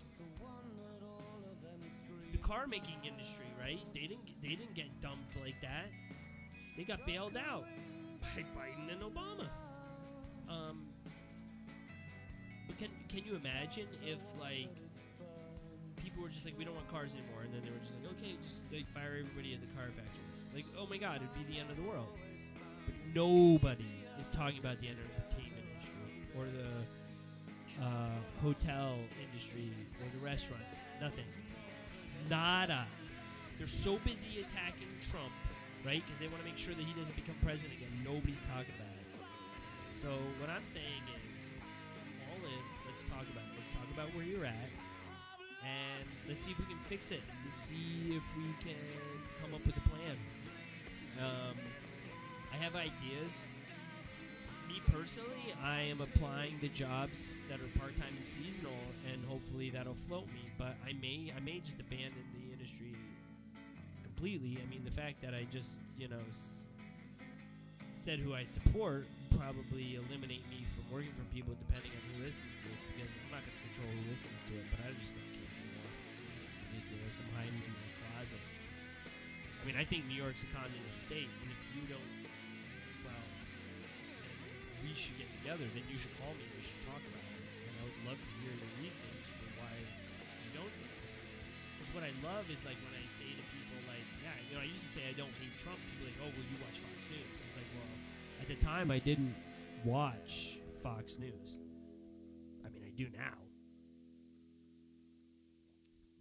the 2.30 2.38
car 2.38 2.68
making 2.68 2.96
industry, 3.04 3.46
right? 3.60 3.80
They 3.92 4.02
didn't 4.02 4.40
they 4.40 4.50
didn't 4.50 4.74
get 4.74 5.00
dumped 5.00 5.36
like 5.42 5.60
that. 5.62 5.86
They 6.76 6.84
got 6.84 7.04
bailed 7.06 7.36
out 7.36 7.64
by 8.20 8.42
Biden 8.56 8.92
and 8.92 9.02
Obama. 9.02 9.48
Um, 10.48 10.86
but 12.68 12.78
can 12.78 12.88
can 13.08 13.24
you 13.24 13.34
imagine 13.34 13.86
if 14.04 14.18
like 14.40 14.70
just 16.32 16.44
like 16.44 16.58
we 16.58 16.64
don't 16.64 16.74
want 16.74 16.88
cars 16.88 17.14
anymore, 17.14 17.44
and 17.44 17.52
then 17.52 17.62
they 17.62 17.70
were 17.70 17.78
just 17.84 17.92
like 18.00 18.10
okay, 18.18 18.34
just 18.42 18.72
like 18.72 18.88
fire 18.88 19.20
everybody 19.20 19.54
at 19.54 19.60
the 19.60 19.70
car 19.76 19.86
factories. 19.92 20.48
Like 20.54 20.66
oh 20.78 20.86
my 20.88 20.96
god, 20.96 21.16
it'd 21.22 21.34
be 21.34 21.44
the 21.52 21.60
end 21.60 21.70
of 21.70 21.76
the 21.76 21.84
world. 21.84 22.08
But 22.86 22.94
nobody 23.14 24.04
is 24.18 24.30
talking 24.30 24.58
about 24.58 24.80
the 24.80 24.88
entertainment 24.88 25.64
industry 25.70 26.26
or 26.36 26.46
the 26.48 27.82
uh, 27.82 28.16
hotel 28.40 28.96
industry 29.20 29.70
or 30.00 30.08
the 30.12 30.24
restaurants. 30.24 30.76
Nothing. 31.00 31.26
Nada. 32.28 32.86
They're 33.58 33.68
so 33.68 33.98
busy 34.04 34.40
attacking 34.40 34.88
Trump, 35.10 35.32
right? 35.84 36.02
Because 36.04 36.18
they 36.18 36.26
want 36.26 36.42
to 36.42 36.48
make 36.48 36.58
sure 36.58 36.74
that 36.74 36.82
he 36.82 36.92
doesn't 36.98 37.14
become 37.14 37.36
president 37.42 37.78
again. 37.78 37.92
Nobody's 38.02 38.42
talking 38.42 38.74
about 38.74 38.90
it. 38.98 39.06
So 39.94 40.08
what 40.40 40.50
I'm 40.50 40.64
saying 40.64 41.04
is, 41.14 41.50
all 42.26 42.42
in. 42.42 42.64
Let's 42.86 43.04
talk 43.04 43.22
about 43.30 43.44
it. 43.46 43.54
Let's 43.54 43.70
talk 43.70 43.86
about 43.94 44.10
where 44.14 44.24
you're 44.24 44.44
at, 44.44 44.68
and 45.64 46.06
let's 46.28 46.42
see 46.42 46.50
if 46.50 46.58
we 46.58 46.66
can 46.66 46.78
fix 46.78 47.10
it. 47.10 47.22
Let's 47.44 47.60
see 47.60 48.16
if 48.16 48.22
we 48.36 48.44
can 48.62 48.78
come 49.40 49.54
up 49.54 49.64
with 49.66 49.76
a 49.76 49.88
plan. 49.88 50.16
Um, 51.20 51.56
I 52.52 52.56
have 52.56 52.74
ideas. 52.74 53.48
Me 54.68 54.80
personally, 54.90 55.52
I 55.62 55.82
am 55.82 56.00
applying 56.00 56.58
the 56.60 56.68
jobs 56.68 57.42
that 57.48 57.60
are 57.60 57.78
part 57.78 57.96
time 57.96 58.14
and 58.16 58.26
seasonal, 58.26 58.78
and 59.10 59.24
hopefully 59.26 59.70
that'll 59.70 59.94
float 59.94 60.26
me. 60.28 60.50
But 60.58 60.76
I 60.86 60.94
may, 61.00 61.32
I 61.36 61.40
may 61.40 61.58
just 61.60 61.80
abandon 61.80 62.24
the 62.32 62.52
industry 62.52 62.96
completely. 64.02 64.58
I 64.62 64.70
mean, 64.70 64.84
the 64.84 64.90
fact 64.90 65.20
that 65.22 65.34
I 65.34 65.46
just, 65.50 65.80
you 65.98 66.08
know, 66.08 66.22
said 67.96 68.18
who 68.18 68.34
I 68.34 68.44
support 68.44 69.06
probably 69.36 69.94
eliminate 69.94 70.42
me 70.50 70.64
from 70.74 70.84
working 70.94 71.12
for 71.14 71.24
people 71.34 71.54
depending 71.66 71.90
on 71.90 72.02
who 72.10 72.24
listens 72.24 72.58
to 72.58 72.64
this 72.70 72.84
because 72.84 73.18
I'm 73.18 73.30
not 73.30 73.42
going 73.42 73.54
to 73.54 73.62
control 73.70 73.90
who 73.92 74.10
listens 74.10 74.42
to 74.44 74.54
it. 74.54 74.64
But 74.70 74.86
I 74.86 74.94
just. 74.98 75.14
I'm 77.20 77.28
hiding 77.36 77.60
in 77.60 77.74
my 77.74 77.90
closet. 78.00 78.40
I 78.40 79.62
mean, 79.68 79.76
I 79.76 79.84
think 79.84 80.08
New 80.08 80.16
York's 80.16 80.42
a 80.46 80.50
communist 80.54 81.04
state, 81.04 81.28
and 81.28 81.48
if 81.52 81.60
you 81.76 81.84
don't, 81.86 82.12
well, 83.04 83.26
we 84.80 84.96
should 84.96 85.14
get 85.20 85.28
together. 85.36 85.68
Then 85.76 85.84
you 85.92 86.00
should 86.00 86.14
call 86.16 86.32
me. 86.34 86.48
and 86.48 86.54
We 86.56 86.64
should 86.64 86.82
talk 86.88 86.98
about 86.98 87.26
it, 87.28 87.42
and 87.68 87.74
I 87.78 87.82
would 87.84 88.00
love 88.08 88.18
to 88.18 88.30
hear 88.40 88.54
your 88.56 88.72
reasonings 88.80 89.28
for 89.28 89.46
why 89.60 89.72
you 89.76 90.50
don't 90.56 90.72
think. 90.72 90.96
Because 91.78 91.90
what 91.92 92.04
I 92.06 92.12
love 92.24 92.48
is 92.48 92.64
like 92.64 92.80
when 92.80 92.94
I 92.96 93.04
say 93.12 93.28
to 93.28 93.44
people, 93.52 93.78
like, 93.86 94.06
yeah, 94.24 94.34
you 94.48 94.56
know, 94.56 94.62
I 94.64 94.68
used 94.72 94.88
to 94.88 94.92
say 94.96 95.04
I 95.06 95.14
don't 95.14 95.32
hate 95.38 95.54
Trump. 95.62 95.78
People 95.78 96.08
like, 96.08 96.18
oh, 96.24 96.30
well, 96.32 96.46
you 96.48 96.56
watch 96.64 96.78
Fox 96.80 96.98
News. 97.12 97.36
It's 97.38 97.56
like, 97.60 97.70
well, 97.76 97.94
at 98.40 98.48
the 98.48 98.58
time 98.58 98.90
I 98.90 98.98
didn't 98.98 99.36
watch 99.84 100.58
Fox 100.82 101.20
News. 101.20 101.60
I 102.64 102.72
mean, 102.72 102.82
I 102.82 102.92
do 102.96 103.06
now. 103.14 103.36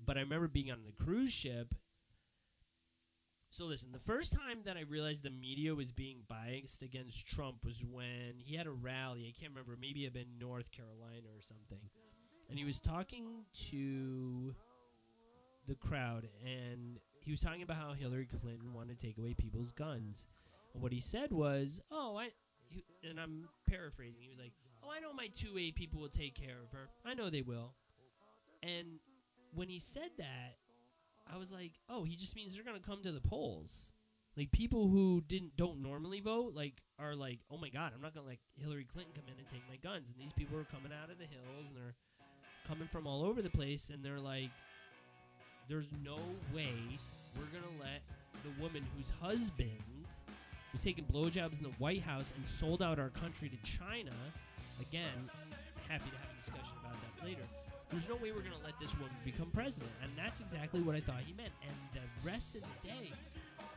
But 0.05 0.17
I 0.17 0.21
remember 0.21 0.47
being 0.47 0.71
on 0.71 0.83
the 0.85 1.03
cruise 1.03 1.31
ship. 1.31 1.75
So 3.49 3.65
listen, 3.65 3.91
the 3.91 3.99
first 3.99 4.33
time 4.33 4.59
that 4.65 4.77
I 4.77 4.81
realized 4.81 5.23
the 5.23 5.29
media 5.29 5.75
was 5.75 5.91
being 5.91 6.19
biased 6.27 6.81
against 6.81 7.27
Trump 7.27 7.65
was 7.65 7.83
when 7.83 8.35
he 8.37 8.55
had 8.55 8.65
a 8.65 8.71
rally. 8.71 9.27
I 9.27 9.37
can't 9.37 9.51
remember, 9.51 9.77
maybe 9.79 10.05
it 10.05 10.13
been 10.13 10.39
North 10.39 10.71
Carolina 10.71 11.27
or 11.35 11.41
something. 11.41 11.89
And 12.49 12.57
he 12.57 12.63
was 12.65 12.79
talking 12.79 13.45
to 13.69 14.55
the 15.67 15.75
crowd 15.75 16.29
and 16.45 16.99
he 17.23 17.31
was 17.31 17.41
talking 17.41 17.61
about 17.61 17.77
how 17.77 17.93
Hillary 17.93 18.25
Clinton 18.25 18.73
wanted 18.73 18.99
to 18.99 19.05
take 19.07 19.17
away 19.17 19.33
people's 19.33 19.71
guns. 19.71 20.25
And 20.73 20.81
what 20.81 20.91
he 20.91 21.01
said 21.01 21.31
was, 21.31 21.81
"Oh, 21.91 22.17
I," 22.17 22.31
and 23.03 23.19
I'm 23.19 23.49
paraphrasing. 23.69 24.21
He 24.21 24.29
was 24.29 24.39
like, 24.39 24.53
"Oh, 24.83 24.89
I 24.89 24.99
know 24.99 25.13
my 25.13 25.27
two 25.27 25.57
A 25.57 25.71
people 25.71 25.99
will 25.99 26.09
take 26.09 26.35
care 26.35 26.61
of 26.63 26.71
her. 26.71 26.89
I 27.05 27.13
know 27.13 27.29
they 27.29 27.41
will." 27.41 27.75
And 28.63 28.99
when 29.53 29.69
he 29.69 29.79
said 29.79 30.11
that, 30.17 30.57
I 31.31 31.37
was 31.37 31.51
like, 31.51 31.79
"Oh, 31.87 32.03
he 32.03 32.15
just 32.15 32.35
means 32.35 32.55
they're 32.55 32.63
gonna 32.63 32.79
come 32.79 33.03
to 33.03 33.11
the 33.11 33.21
polls." 33.21 33.93
Like 34.37 34.51
people 34.51 34.87
who 34.87 35.21
didn't 35.21 35.57
don't 35.57 35.81
normally 35.81 36.21
vote, 36.21 36.53
like 36.53 36.81
are 36.97 37.15
like, 37.15 37.39
"Oh 37.49 37.57
my 37.57 37.69
God, 37.69 37.93
I'm 37.93 38.01
not 38.01 38.13
gonna 38.13 38.27
let 38.27 38.39
Hillary 38.55 38.85
Clinton 38.85 39.13
come 39.13 39.25
in 39.27 39.37
and 39.37 39.47
take 39.47 39.67
my 39.69 39.75
guns." 39.77 40.11
And 40.11 40.19
these 40.19 40.33
people 40.33 40.57
are 40.57 40.63
coming 40.63 40.91
out 40.91 41.09
of 41.09 41.17
the 41.17 41.25
hills 41.25 41.69
and 41.69 41.77
they're 41.77 41.95
coming 42.65 42.87
from 42.87 43.07
all 43.07 43.23
over 43.23 43.41
the 43.41 43.49
place, 43.49 43.89
and 43.89 44.03
they're 44.03 44.19
like, 44.19 44.51
"There's 45.67 45.91
no 45.91 46.19
way 46.53 46.99
we're 47.37 47.45
gonna 47.45 47.77
let 47.79 48.01
the 48.43 48.61
woman 48.61 48.83
whose 48.95 49.09
husband 49.11 50.05
was 50.71 50.83
taking 50.83 51.05
blowjobs 51.05 51.57
in 51.57 51.63
the 51.63 51.75
White 51.77 52.01
House 52.01 52.31
and 52.35 52.47
sold 52.47 52.81
out 52.81 52.99
our 52.99 53.09
country 53.09 53.49
to 53.49 53.57
China. 53.57 54.13
Again, 54.79 55.29
happy 55.87 56.09
to 56.09 56.17
have 56.17 56.31
a 56.33 56.37
discussion 56.37 56.73
about 56.79 56.93
that 56.93 57.25
later. 57.25 57.43
There's 57.91 58.07
no 58.07 58.15
way 58.15 58.31
we're 58.31 58.39
going 58.39 58.57
to 58.57 58.63
let 58.63 58.79
this 58.79 58.93
woman 58.95 59.15
become 59.25 59.49
president. 59.51 59.91
And 60.01 60.11
that's 60.15 60.39
exactly 60.39 60.81
what 60.81 60.95
I 60.95 61.01
thought 61.01 61.21
he 61.25 61.33
meant. 61.33 61.51
And 61.61 61.75
the 61.93 62.27
rest 62.27 62.55
of 62.55 62.61
the 62.61 62.87
day, 62.87 63.11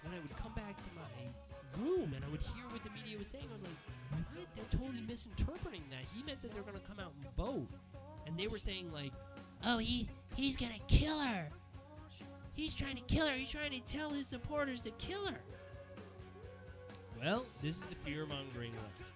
when 0.02 0.14
I 0.14 0.20
would 0.22 0.36
come 0.36 0.52
back 0.54 0.80
to 0.82 0.90
my 0.94 1.82
room 1.82 2.12
and 2.14 2.24
I 2.24 2.28
would 2.28 2.40
hear 2.40 2.64
what 2.70 2.82
the 2.84 2.90
media 2.90 3.18
was 3.18 3.26
saying, 3.28 3.46
I 3.50 3.52
was 3.52 3.62
like, 3.62 3.72
what? 4.10 4.46
They're 4.54 4.78
totally 4.80 5.02
misinterpreting 5.06 5.82
that. 5.90 6.06
He 6.14 6.22
meant 6.22 6.40
that 6.42 6.52
they're 6.52 6.62
going 6.62 6.78
to 6.78 6.86
come 6.86 7.00
out 7.00 7.12
and 7.20 7.36
vote. 7.36 7.68
And 8.26 8.38
they 8.38 8.46
were 8.46 8.58
saying, 8.58 8.92
like, 8.92 9.12
oh, 9.66 9.78
he 9.78 10.08
he's 10.36 10.56
going 10.56 10.72
to 10.72 10.94
kill 10.94 11.18
her. 11.18 11.48
He's 12.52 12.74
trying 12.74 12.96
to 12.96 13.02
kill 13.02 13.26
her. 13.26 13.34
He's 13.34 13.50
trying 13.50 13.72
to 13.72 13.80
tell 13.80 14.10
his 14.10 14.28
supporters 14.28 14.80
to 14.82 14.90
kill 14.92 15.26
her. 15.26 15.40
Well, 17.20 17.46
this 17.62 17.78
is 17.78 17.86
the 17.86 17.96
fear 17.96 18.26
mongering 18.26 18.72
left. 18.72 19.13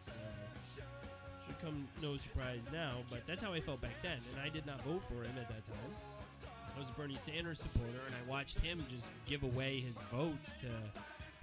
Come 1.68 1.86
no 2.00 2.16
surprise 2.16 2.62
now, 2.72 2.92
but 3.10 3.26
that's 3.26 3.42
how 3.42 3.52
I 3.52 3.60
felt 3.60 3.82
back 3.82 4.00
then, 4.02 4.16
and 4.32 4.40
I 4.42 4.48
did 4.48 4.64
not 4.64 4.80
vote 4.84 5.04
for 5.04 5.22
him 5.22 5.36
at 5.38 5.48
that 5.48 5.66
time. 5.66 5.92
I 6.74 6.78
was 6.78 6.88
a 6.88 6.98
Bernie 6.98 7.18
Sanders 7.20 7.58
supporter, 7.58 8.00
and 8.06 8.14
I 8.14 8.30
watched 8.30 8.58
him 8.60 8.82
just 8.88 9.12
give 9.26 9.42
away 9.42 9.80
his 9.80 10.00
votes 10.10 10.56
to 10.60 10.68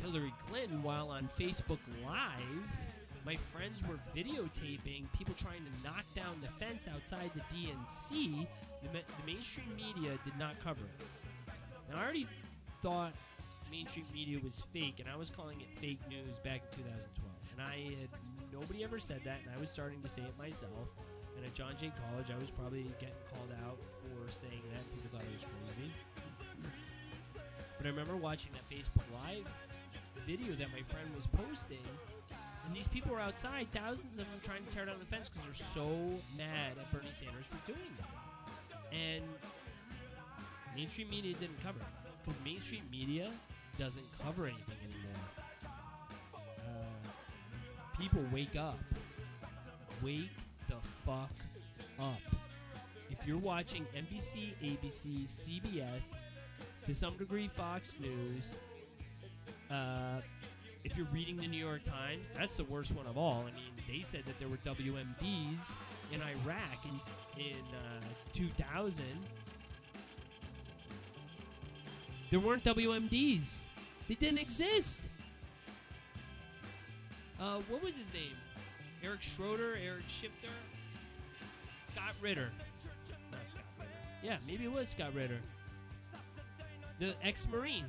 Hillary 0.03 0.33
Clinton 0.39 0.81
while 0.81 1.09
on 1.09 1.29
Facebook 1.39 1.77
Live. 2.03 2.88
My 3.23 3.35
friends 3.35 3.83
were 3.88 3.99
videotaping 4.15 5.03
people 5.15 5.35
trying 5.35 5.61
to 5.61 5.88
knock 5.88 6.05
down 6.15 6.38
the 6.41 6.47
fence 6.47 6.88
outside 6.91 7.29
the 7.35 7.41
DNC. 7.55 8.47
The, 8.81 8.88
ma- 8.88 9.05
the 9.05 9.31
mainstream 9.31 9.75
media 9.75 10.17
did 10.23 10.39
not 10.39 10.59
cover 10.63 10.81
it. 10.81 11.53
Now, 11.91 11.99
I 11.99 12.03
already 12.03 12.25
thought 12.81 13.13
mainstream 13.69 14.07
media 14.11 14.39
was 14.43 14.65
fake, 14.73 14.95
and 14.99 15.07
I 15.07 15.17
was 15.17 15.29
calling 15.29 15.61
it 15.61 15.67
fake 15.79 15.99
news 16.09 16.39
back 16.43 16.61
in 16.71 16.83
2012. 16.83 17.31
And 17.53 17.61
I 17.61 18.01
had 18.01 18.09
nobody 18.55 18.83
ever 18.83 18.99
said 18.99 19.21
that, 19.25 19.39
and 19.43 19.53
I 19.55 19.59
was 19.59 19.69
starting 19.69 20.01
to 20.01 20.07
say 20.07 20.21
it 20.21 20.37
myself. 20.37 20.95
And 21.35 21.45
at 21.45 21.53
John 21.53 21.73
Jay 21.77 21.91
College, 22.09 22.27
I 22.33 22.39
was 22.39 22.49
probably 22.49 22.87
getting 22.99 23.19
called 23.29 23.51
out 23.67 23.77
for 23.91 24.31
saying 24.31 24.63
that. 24.71 24.83
People 24.95 25.11
thought 25.11 25.27
I 25.27 25.33
was 25.35 25.43
crazy. 25.43 25.91
But 27.77 27.85
I 27.85 27.89
remember 27.89 28.15
watching 28.15 28.51
that 28.53 28.63
Facebook 28.71 29.03
Live 29.25 29.45
video 30.25 30.55
that 30.55 30.71
my 30.71 30.81
friend 30.81 31.07
was 31.15 31.27
posting, 31.27 31.83
and 32.65 32.75
these 32.75 32.87
people 32.87 33.11
were 33.11 33.19
outside, 33.19 33.67
thousands 33.71 34.17
of 34.17 34.25
them 34.25 34.39
trying 34.41 34.63
to 34.63 34.71
tear 34.71 34.85
down 34.85 34.97
the 34.99 35.05
fence 35.05 35.29
because 35.29 35.45
they're 35.45 35.53
so 35.53 35.87
mad 36.37 36.79
at 36.79 36.91
Bernie 36.91 37.11
Sanders 37.11 37.45
for 37.45 37.59
doing 37.67 37.93
that. 37.99 38.09
And 38.95 39.23
mainstream 40.75 41.09
media 41.09 41.33
didn't 41.33 41.61
cover 41.61 41.79
it 41.79 41.85
because 42.23 42.39
mainstream 42.43 42.83
media 42.89 43.29
doesn't 43.77 44.05
cover 44.23 44.45
anything 44.45 44.74
people 47.97 48.21
wake 48.31 48.55
up. 48.55 48.79
Wake 50.01 50.29
the 50.67 50.75
fuck 51.05 51.31
up. 51.99 52.19
If 53.10 53.25
you're 53.25 53.38
watching 53.38 53.86
NBC, 53.95 54.53
ABC, 54.63 55.25
CBS, 55.25 56.21
to 56.86 56.93
some 56.93 57.15
degree 57.17 57.47
Fox 57.47 57.97
News, 57.99 58.58
uh, 59.71 60.21
if 60.84 60.97
you're 60.97 61.08
reading 61.12 61.38
the 61.38 61.47
New 61.47 61.63
York 61.63 61.84
Times, 61.84 62.31
that's 62.38 62.55
the 62.55 62.63
worst 62.65 62.93
one 62.95 63.08
of 63.08 63.17
all. 63.17 63.45
I 63.47 63.55
mean, 63.55 63.71
they 63.88 64.03
said 64.03 64.25
that 64.25 64.38
there 64.38 64.47
were 64.47 64.58
WMDs 64.58 65.75
in 66.12 66.21
Iraq 66.21 66.86
in, 67.38 67.43
in 67.43 67.62
uh, 67.73 68.05
2000. 68.34 69.03
There 72.29 72.39
weren't 72.39 72.63
WMDs. 72.63 73.65
They 74.08 74.15
didn't 74.15 74.39
exist. 74.39 75.10
Uh, 77.39 77.59
what 77.69 77.83
was 77.83 77.97
his 77.97 78.11
name? 78.13 78.35
Eric 79.03 79.21
Schroeder, 79.21 79.77
Eric 79.83 80.07
Shifter, 80.07 80.47
Scott 81.91 82.13
Ritter. 82.21 82.49
Scott 83.43 83.63
Ritter. 83.77 83.91
Yeah, 84.23 84.37
maybe 84.47 84.65
it 84.65 84.71
was 84.71 84.89
Scott 84.89 85.13
Ritter. 85.13 85.39
The 86.99 87.13
ex-Marine. 87.23 87.85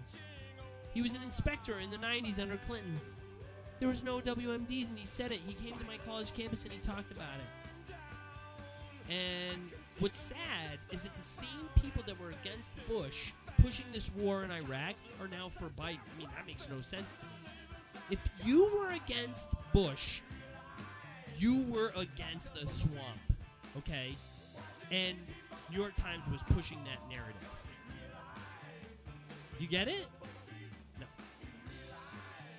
He 0.92 1.00
was 1.00 1.14
an 1.14 1.22
inspector 1.22 1.78
in 1.78 1.90
the 1.90 1.96
90s 1.96 2.40
under 2.40 2.56
Clinton. 2.56 3.00
There 3.78 3.88
was 3.88 4.02
no 4.02 4.18
WMDs, 4.20 4.88
and 4.88 4.98
he 4.98 5.06
said 5.06 5.32
it. 5.32 5.40
He 5.46 5.52
came 5.52 5.76
to 5.78 5.84
my 5.86 5.98
college 5.98 6.32
campus 6.32 6.64
and 6.64 6.72
he 6.72 6.80
talked 6.80 7.12
about 7.12 7.28
it. 7.38 7.94
And 9.08 9.70
what's 10.00 10.18
sad 10.18 10.78
is 10.90 11.02
that 11.02 11.14
the 11.14 11.22
same 11.22 11.68
people 11.80 12.02
that 12.06 12.20
were 12.20 12.30
against 12.30 12.72
Bush 12.88 13.32
pushing 13.62 13.86
this 13.92 14.10
war 14.14 14.42
in 14.44 14.50
Iraq 14.50 14.94
are 15.20 15.28
now 15.28 15.48
for 15.48 15.66
Biden. 15.66 15.98
I 16.14 16.18
mean, 16.18 16.28
that 16.34 16.46
makes 16.46 16.68
no 16.68 16.80
sense 16.80 17.16
to 17.16 17.26
me. 17.26 17.55
If 18.10 18.20
you 18.44 18.70
were 18.78 18.92
against 18.92 19.50
Bush, 19.72 20.20
you 21.38 21.62
were 21.62 21.92
against 21.96 22.54
the 22.54 22.66
swamp, 22.66 23.20
okay? 23.78 24.14
And 24.90 25.16
New 25.70 25.78
York 25.78 25.96
Times 25.96 26.24
was 26.30 26.42
pushing 26.50 26.78
that 26.84 27.00
narrative. 27.12 27.36
You 29.58 29.66
get 29.66 29.88
it? 29.88 30.06
No. 31.00 31.06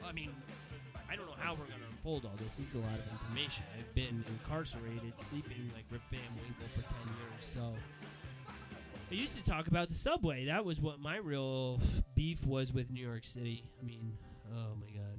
I 0.05 0.11
mean, 0.11 0.31
I 1.09 1.15
don't 1.15 1.27
know 1.27 1.35
how 1.39 1.53
we're 1.53 1.59
going 1.59 1.79
to 1.79 1.87
unfold 1.91 2.25
all 2.25 2.35
this. 2.37 2.57
This 2.57 2.69
is 2.69 2.75
a 2.75 2.79
lot 2.79 2.91
of 2.93 3.11
information. 3.11 3.63
I've 3.77 3.95
been 3.95 4.25
incarcerated, 4.27 5.17
sleeping 5.17 5.71
like 5.73 5.85
Rip 5.89 6.01
Van 6.11 6.19
Winkle 6.35 6.67
for 6.75 6.81
10 6.81 6.91
years, 7.19 7.45
so. 7.45 7.73
I 9.09 9.13
used 9.13 9.37
to 9.37 9.45
talk 9.45 9.67
about 9.67 9.87
the 9.87 9.95
subway. 9.95 10.45
That 10.47 10.65
was 10.65 10.81
what 10.81 10.99
my 10.99 11.15
real 11.15 11.79
beef 12.15 12.45
was 12.45 12.73
with 12.73 12.91
New 12.91 13.05
York 13.05 13.23
City. 13.23 13.63
I 13.81 13.85
mean, 13.85 14.17
oh 14.53 14.75
my 14.79 14.87
god. 14.87 15.16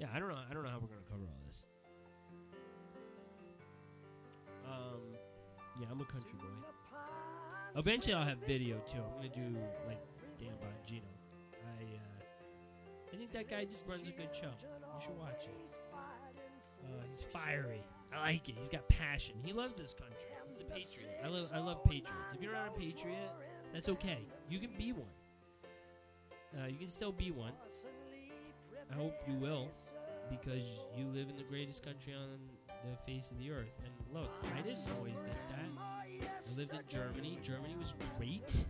Yeah, 0.00 0.06
I 0.14 0.18
don't 0.18 0.30
know. 0.30 0.38
I 0.50 0.54
don't 0.54 0.62
know 0.62 0.70
how 0.70 0.78
we're 0.78 0.88
gonna 0.88 1.10
cover 1.10 1.24
all 1.24 1.40
this. 1.46 1.66
Um, 4.66 5.02
yeah, 5.78 5.88
I'm 5.90 6.00
a 6.00 6.04
country 6.06 6.32
boy. 6.38 6.46
Eventually, 7.76 8.14
I'll 8.14 8.24
have 8.24 8.38
video 8.46 8.78
too. 8.88 8.96
I'm 8.96 9.16
gonna 9.16 9.28
do 9.28 9.58
like 9.86 10.00
Dan 10.38 10.52
Bongino. 10.56 11.02
I 11.52 11.84
uh, 13.12 13.16
think 13.18 13.30
that 13.32 13.50
guy 13.50 13.66
just 13.66 13.86
runs 13.86 14.08
a 14.08 14.12
good 14.12 14.30
show. 14.32 14.48
You 14.48 15.02
should 15.02 15.18
watch 15.18 15.44
it. 15.44 15.76
Uh, 15.92 17.02
he's 17.06 17.20
fiery. 17.20 17.84
I 18.10 18.22
like 18.22 18.48
it. 18.48 18.54
He's 18.58 18.70
got 18.70 18.88
passion. 18.88 19.34
He 19.44 19.52
loves 19.52 19.78
this 19.78 19.92
country. 19.92 20.30
He's 20.48 20.60
a 20.60 20.64
patriot. 20.64 21.20
I 21.22 21.28
love 21.28 21.50
I 21.54 21.58
love 21.58 21.84
patriots. 21.84 22.34
If 22.34 22.42
you're 22.42 22.54
not 22.54 22.68
a 22.68 22.80
patriot, 22.80 23.30
that's 23.74 23.90
okay. 23.90 24.20
You 24.48 24.60
can 24.60 24.70
be 24.78 24.92
one. 24.92 25.04
Uh, 26.58 26.68
you 26.68 26.78
can 26.78 26.88
still 26.88 27.12
be 27.12 27.30
one. 27.30 27.52
I 28.90 28.94
hope 28.94 29.14
you 29.26 29.34
will, 29.34 29.68
because 30.30 30.64
you 30.96 31.06
live 31.06 31.28
in 31.28 31.36
the 31.36 31.44
greatest 31.44 31.84
country 31.84 32.12
on 32.14 32.28
the 32.90 32.96
face 33.04 33.30
of 33.30 33.38
the 33.38 33.50
earth. 33.50 33.80
And 33.84 33.92
look, 34.14 34.30
I 34.56 34.62
didn't 34.62 34.88
always 34.98 35.16
think 35.16 35.36
that. 35.48 35.58
I 35.78 36.56
lived 36.56 36.72
in 36.72 36.80
Germany. 36.88 37.38
Germany 37.42 37.76
was 37.78 37.94
great. 38.18 38.64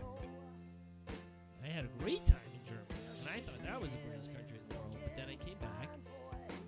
I 1.64 1.68
had 1.68 1.84
a 1.84 2.02
great 2.02 2.26
time 2.26 2.50
in 2.52 2.64
Germany, 2.66 3.00
and 3.20 3.28
I 3.28 3.40
thought 3.40 3.62
that 3.64 3.80
was 3.80 3.92
the 3.92 3.98
greatest 4.08 4.34
country 4.34 4.58
in 4.58 4.68
the 4.68 4.74
world. 4.74 4.96
But 5.02 5.16
then 5.16 5.26
I 5.28 5.36
came 5.36 5.58
back, 5.58 5.88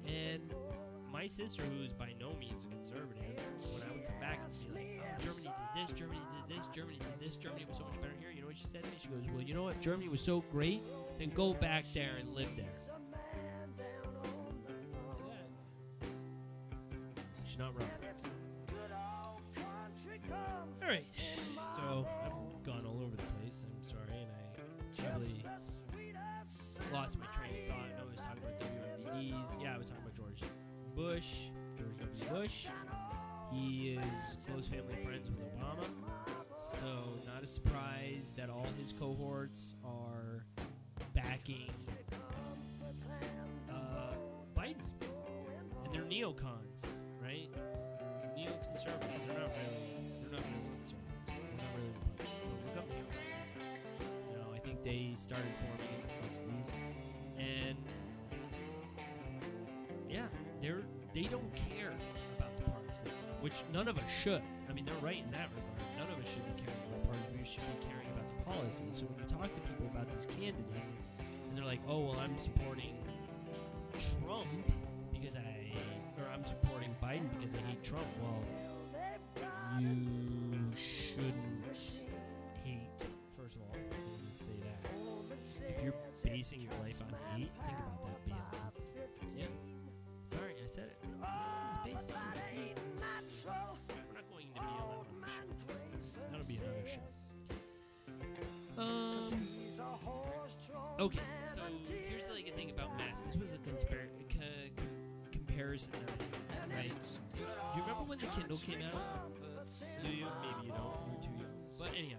and 0.07 0.55
my 1.11 1.27
sister, 1.27 1.63
who's 1.63 1.93
by 1.93 2.15
no 2.21 2.35
means 2.39 2.65
a 2.65 2.69
conservative, 2.69 3.23
when 3.25 3.83
I 3.89 3.93
would 3.93 4.05
come 4.07 4.21
back 4.21 4.41
and 4.45 4.75
be 4.75 4.75
like, 4.75 5.03
"Oh, 5.03 5.19
Germany 5.21 5.51
did 5.75 5.89
this, 5.89 5.93
Germany 5.93 6.21
did 6.31 6.57
this, 6.57 6.67
Germany 6.69 6.99
did 6.99 7.27
this, 7.27 7.37
Germany 7.37 7.65
was 7.67 7.77
so 7.77 7.85
much 7.85 8.01
better 8.01 8.15
here." 8.21 8.31
You 8.31 8.43
know 8.43 8.49
what 8.49 8.57
she 8.57 8.67
said 8.67 8.85
to 8.85 8.91
me? 8.91 8.97
She 8.99 9.09
goes, 9.09 9.29
"Well, 9.29 9.43
you 9.43 9.55
know 9.55 9.65
what? 9.65 9.81
Germany 9.81 10.09
was 10.09 10.21
so 10.21 10.41
great, 10.53 10.83
then 11.19 11.31
go 11.31 11.55
back 11.55 11.85
there 11.95 12.17
and 12.19 12.35
live 12.35 12.55
there." 12.57 12.82
His 38.83 38.93
cohorts 38.93 39.75
are 39.85 40.45
backing 41.15 41.71
uh, 43.71 44.13
Biden, 44.57 44.75
and 45.85 45.95
they're 45.95 46.03
neocons, 46.03 46.85
right? 47.23 47.49
Neoconservatives. 48.37 49.27
They're 49.29 49.39
not 49.39 49.53
really. 49.55 50.03
They're 50.19 50.33
not 50.33 50.43
really 50.43 50.75
conservatives. 50.75 51.29
They're 51.29 51.63
not 51.63 51.71
really 51.77 51.95
Republicans. 51.95 52.43
So 52.43 52.49
look 52.75 52.89
neocons. 52.89 53.51
You 54.33 54.39
know, 54.39 54.53
I 54.53 54.59
think 54.59 54.83
they 54.83 55.15
started 55.17 55.53
forming 55.59 55.87
in 55.95 56.03
the 56.03 56.13
'60s, 56.13 56.75
and 57.39 57.79
yeah, 60.11 60.27
they're 60.61 60.83
they 61.15 61.29
don't 61.31 61.55
care 61.55 61.93
about 62.37 62.57
the 62.57 62.65
party 62.65 62.89
system, 62.95 63.31
which 63.43 63.63
none 63.73 63.87
of 63.87 63.97
us 63.97 64.11
should. 64.11 64.43
I 64.69 64.73
mean, 64.73 64.87
they're 64.87 64.95
right 64.97 65.23
in 65.25 65.31
that 65.31 65.51
regard. 65.55 65.73
None 65.99 66.11
of 66.11 66.19
us 66.19 66.29
should 66.29 66.45
be 66.57 66.63
caring 66.65 66.81
about 66.91 67.05
parties. 67.05 67.39
We 67.39 67.45
should 67.47 67.63
be 67.79 67.87
caring 67.87 68.02
policies. 68.45 68.97
So 68.99 69.07
when 69.07 69.19
you 69.19 69.29
talk 69.29 69.55
to 69.55 69.61
people 69.61 69.87
about 69.93 70.13
these 70.13 70.27
candidates, 70.27 70.95
and 71.19 71.57
they're 71.57 71.65
like, 71.65 71.81
"Oh, 71.89 72.01
well, 72.01 72.19
I'm 72.21 72.37
supporting 72.39 72.97
Trump 74.21 74.49
because 75.13 75.37
I, 75.37 75.73
or 76.19 76.29
I'm 76.33 76.45
supporting 76.45 76.95
Biden 77.03 77.29
because 77.39 77.55
I 77.55 77.59
hate 77.69 77.83
Trump." 77.83 78.07
Well, 78.21 78.43
you 79.81 80.71
shouldn't 80.77 81.65
hate. 82.65 83.01
First 83.39 83.57
of 83.57 83.63
all, 83.63 83.77
say 84.31 84.59
that 84.63 85.69
if 85.69 85.83
you're 85.83 85.95
basing 86.25 86.61
your 86.63 86.73
life 86.83 87.03
on 87.03 87.09
hate, 87.09 87.32
Okay, 101.03 101.19
so 101.53 101.59
here's 102.09 102.27
the 102.27 102.33
like, 102.33 102.55
thing 102.55 102.71
about 102.71 102.97
mass. 102.97 103.25
This 103.25 103.35
was 103.35 103.55
a 103.55 103.57
conspir- 103.57 104.07
co- 104.31 104.39
com- 104.77 105.33
comparison 105.33 105.95
that 105.95 106.13
I 106.71 106.77
had, 106.77 106.85
right? 106.85 106.93
Do 107.35 107.41
you 107.75 107.81
remember 107.81 108.05
when 108.05 108.19
the 108.19 108.27
Kindle 108.27 108.57
came 108.57 108.79
out? 108.83 109.33
Do 110.01 110.09
you? 110.09 110.27
Maybe 110.41 110.67
you 110.67 110.73
don't. 110.79 110.95
You're 111.11 111.21
too 111.21 111.35
young. 111.39 111.51
But 111.77 111.89
anyhow, 111.99 112.19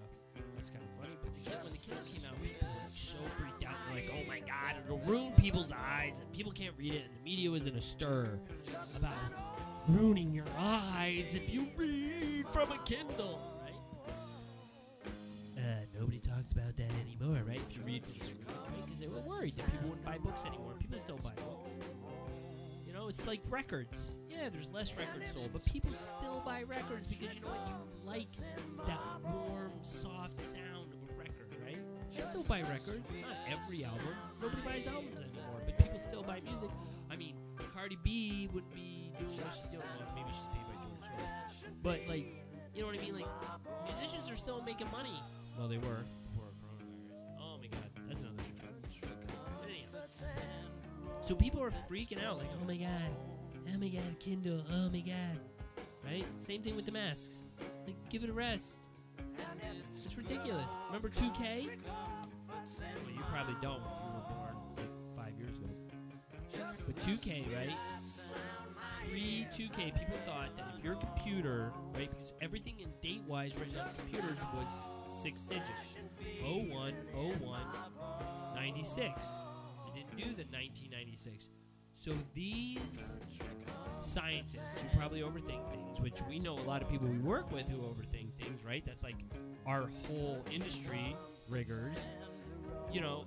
that's 0.57 0.69
kind 0.69 0.83
of 0.83 0.97
funny. 0.97 1.15
But 1.23 1.33
the 1.33 1.49
Kindle, 1.49 1.63
when 1.63 1.71
the 1.71 1.77
Kindle 1.77 2.03
came 2.03 2.25
out, 2.29 2.41
people 2.43 2.67
were 2.67 2.73
like, 2.75 2.89
so 2.91 3.17
freaked 3.37 3.63
out. 3.63 3.75
They're 3.87 3.95
like, 3.95 4.11
oh 4.13 4.27
my 4.27 4.39
god, 4.41 4.75
it'll 4.83 4.99
ruin 4.99 5.31
people's 5.37 5.71
eyes, 5.71 6.19
and 6.19 6.29
people 6.33 6.51
can't 6.51 6.73
read 6.77 6.93
it. 6.93 7.03
And 7.05 7.15
the 7.17 7.23
media 7.23 7.49
was 7.49 7.67
in 7.67 7.77
a 7.77 7.81
stir 7.81 8.37
about 8.97 9.15
ruining 9.87 10.33
your 10.33 10.47
eyes 10.57 11.35
if 11.35 11.53
you 11.53 11.69
read 11.77 12.49
from 12.49 12.73
a 12.73 12.77
Kindle, 12.79 13.39
about 16.51 16.75
that 16.77 16.91
anymore, 17.01 17.41
right? 17.47 17.61
If 17.69 17.77
you 17.77 17.83
read 17.83 18.03
right? 18.05 18.85
Because 18.85 18.99
they 18.99 19.07
were 19.07 19.21
worried 19.21 19.53
that 19.55 19.65
people 19.65 19.89
wouldn't 19.89 20.05
buy 20.05 20.17
books 20.17 20.45
anymore. 20.45 20.73
People 20.79 20.99
still 20.99 21.17
buy 21.17 21.31
books. 21.35 21.69
You 22.85 22.93
know, 22.93 23.07
it's 23.07 23.25
like 23.25 23.41
records. 23.49 24.17
Yeah, 24.29 24.49
there's 24.49 24.71
less 24.71 24.95
records 24.97 25.31
sold, 25.31 25.49
but 25.53 25.65
people 25.65 25.93
still 25.93 26.41
buy 26.45 26.63
records 26.63 27.07
because 27.07 27.33
you 27.35 27.41
know 27.41 27.47
what? 27.47 27.67
You 27.67 27.75
like 28.05 28.27
that 28.85 28.99
warm, 29.23 29.71
soft 29.81 30.39
sound 30.39 30.93
of 30.93 31.09
a 31.09 31.17
record, 31.17 31.55
right? 31.65 31.79
I 32.15 32.21
still 32.21 32.43
buy 32.43 32.61
records. 32.61 33.11
Not 33.21 33.37
every 33.49 33.83
album. 33.83 34.01
Nobody 34.41 34.61
buys 34.61 34.85
albums 34.87 35.19
anymore, 35.19 35.61
but 35.65 35.77
people 35.77 35.99
still 35.99 36.23
buy 36.23 36.41
music. 36.45 36.69
I 37.09 37.15
mean, 37.15 37.35
Cardi 37.73 37.97
B 38.03 38.49
would 38.53 38.69
be 38.73 39.11
doing 39.17 39.31
what 39.31 39.53
she's 39.53 39.71
doing. 39.71 39.83
Well, 39.99 40.09
maybe 40.15 40.29
she's 40.29 40.47
paid 40.53 40.65
by 40.67 40.81
George 40.83 41.01
Soros. 41.01 41.73
But, 41.81 42.01
like, 42.07 42.25
you 42.75 42.81
know 42.81 42.87
what 42.87 42.97
I 42.97 43.01
mean? 43.01 43.15
Like, 43.15 43.27
musicians 43.85 44.29
are 44.29 44.35
still 44.35 44.61
making 44.61 44.89
money. 44.91 45.21
Well, 45.57 45.67
they 45.67 45.77
were 45.77 46.05
So 51.23 51.35
people 51.35 51.63
are 51.63 51.71
freaking 51.71 52.21
out, 52.21 52.37
like, 52.37 52.49
oh 52.61 52.65
my 52.67 52.75
god, 52.75 53.15
oh 53.73 53.77
my 53.79 53.87
god, 53.87 54.19
Kindle, 54.19 54.61
oh 54.69 54.89
my 54.89 54.99
god. 54.99 55.39
Right? 56.03 56.25
Same 56.35 56.61
thing 56.61 56.75
with 56.75 56.85
the 56.85 56.91
masks. 56.91 57.45
Like, 57.87 57.95
give 58.09 58.25
it 58.25 58.29
a 58.29 58.33
rest. 58.33 58.83
It's 60.03 60.17
ridiculous. 60.17 60.79
Remember 60.87 61.07
2K? 61.07 61.69
Well, 61.87 63.13
you 63.15 63.23
probably 63.31 63.55
don't 63.61 63.77
if 63.77 63.99
you 64.03 64.11
were 64.13 64.35
born 64.35 64.55
like 64.75 64.89
five 65.15 65.33
years 65.39 65.57
ago. 65.57 65.69
But 66.85 66.97
2K, 66.97 67.55
right? 67.55 67.77
Pre 69.07 69.47
2K, 69.49 69.97
people 69.97 70.17
thought 70.25 70.57
that 70.57 70.73
if 70.77 70.83
your 70.83 70.95
computer, 70.95 71.71
right, 71.95 72.09
because 72.09 72.33
everything 72.41 72.81
in 72.81 72.89
date 73.01 73.23
wise 73.25 73.55
written 73.57 73.79
on 73.79 73.87
computers 73.97 74.39
was 74.53 74.99
six 75.07 75.43
digits 75.45 75.95
01, 76.43 76.93
01, 77.13 77.59
96. 78.55 79.27
Do 80.17 80.25
the 80.25 80.45
1996. 80.51 81.45
So 81.95 82.11
these 82.35 83.19
scientists 84.01 84.81
who 84.81 84.97
probably 84.97 85.21
overthink 85.21 85.69
things, 85.71 86.01
which 86.01 86.21
we 86.27 86.39
know 86.39 86.57
a 86.57 86.61
lot 86.61 86.81
of 86.81 86.89
people 86.89 87.07
we 87.07 87.19
work 87.19 87.51
with 87.51 87.67
who 87.67 87.77
overthink 87.77 88.33
things, 88.39 88.63
right? 88.65 88.83
That's 88.85 89.03
like 89.03 89.15
our 89.65 89.89
whole 90.05 90.43
industry 90.51 91.15
riggers. 91.49 92.09
You 92.91 93.01
know, 93.01 93.25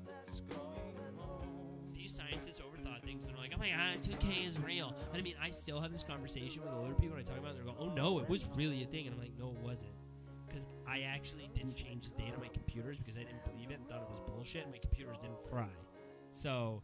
these 1.92 2.14
scientists 2.14 2.60
overthought 2.60 3.02
things 3.02 3.24
and 3.24 3.32
they're 3.32 3.42
like, 3.42 3.52
oh 3.54 3.58
my 3.58 3.70
god, 3.70 4.02
2K 4.02 4.46
is 4.46 4.60
real. 4.60 4.94
And 5.12 5.20
I 5.20 5.22
mean, 5.22 5.34
I 5.42 5.50
still 5.50 5.80
have 5.80 5.90
this 5.90 6.04
conversation 6.04 6.62
with 6.62 6.72
older 6.72 6.94
people 6.94 7.16
when 7.16 7.20
I 7.20 7.22
talk 7.24 7.38
about 7.38 7.52
it. 7.52 7.56
They're 7.56 7.64
going, 7.64 7.78
oh 7.80 7.92
no, 7.94 8.20
it 8.20 8.28
was 8.28 8.46
really 8.54 8.82
a 8.82 8.86
thing. 8.86 9.06
And 9.06 9.14
I'm 9.14 9.20
like, 9.20 9.32
no, 9.38 9.48
it 9.48 9.58
wasn't. 9.62 9.92
Because 10.46 10.66
I 10.86 11.00
actually 11.00 11.50
didn't 11.54 11.74
change 11.74 12.10
the 12.10 12.22
date 12.22 12.32
on 12.34 12.40
my 12.40 12.48
computers 12.48 12.98
because 12.98 13.16
I 13.16 13.24
didn't 13.24 13.44
believe 13.44 13.70
it 13.70 13.78
and 13.78 13.88
thought 13.88 14.02
it 14.02 14.10
was 14.10 14.20
bullshit 14.20 14.62
and 14.62 14.72
my 14.72 14.78
computers 14.78 15.16
didn't 15.18 15.44
fry. 15.50 15.68
So, 16.36 16.82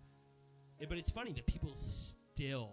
but 0.88 0.96
it's 0.96 1.10
funny 1.10 1.34
that 1.34 1.44
people 1.44 1.72
still, 1.74 2.70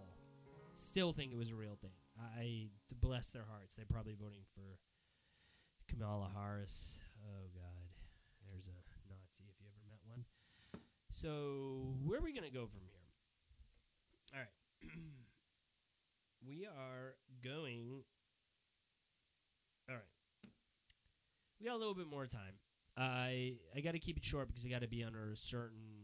still 0.76 1.12
think 1.12 1.30
it 1.30 1.36
was 1.36 1.50
a 1.50 1.54
real 1.54 1.76
thing. 1.78 1.90
I 2.18 2.70
bless 3.02 3.32
their 3.32 3.44
hearts. 3.44 3.76
They're 3.76 3.84
probably 3.84 4.14
voting 4.18 4.40
for 4.54 4.78
Kamala 5.88 6.30
Harris. 6.34 6.98
Oh 7.22 7.48
God, 7.54 7.84
there's 8.48 8.68
a 8.68 8.80
Nazi 9.10 9.44
if 9.50 9.60
you 9.60 9.66
ever 9.68 9.82
met 9.90 10.00
one. 10.06 10.24
So 11.10 11.96
where 12.02 12.18
are 12.18 12.22
we 12.22 12.32
gonna 12.32 12.48
go 12.48 12.66
from 12.66 12.80
here? 12.88 13.04
All 14.32 14.40
right, 14.40 14.90
we 16.48 16.66
are 16.66 17.16
going. 17.44 18.04
All 19.86 19.96
right, 19.96 20.50
we 21.60 21.66
got 21.66 21.74
a 21.74 21.78
little 21.78 21.94
bit 21.94 22.06
more 22.06 22.26
time. 22.26 22.56
I 22.96 23.56
I 23.76 23.80
got 23.80 23.92
to 23.92 23.98
keep 23.98 24.16
it 24.16 24.24
short 24.24 24.48
because 24.48 24.64
I 24.64 24.68
got 24.68 24.82
to 24.82 24.88
be 24.88 25.04
under 25.04 25.30
a 25.30 25.36
certain, 25.36 25.99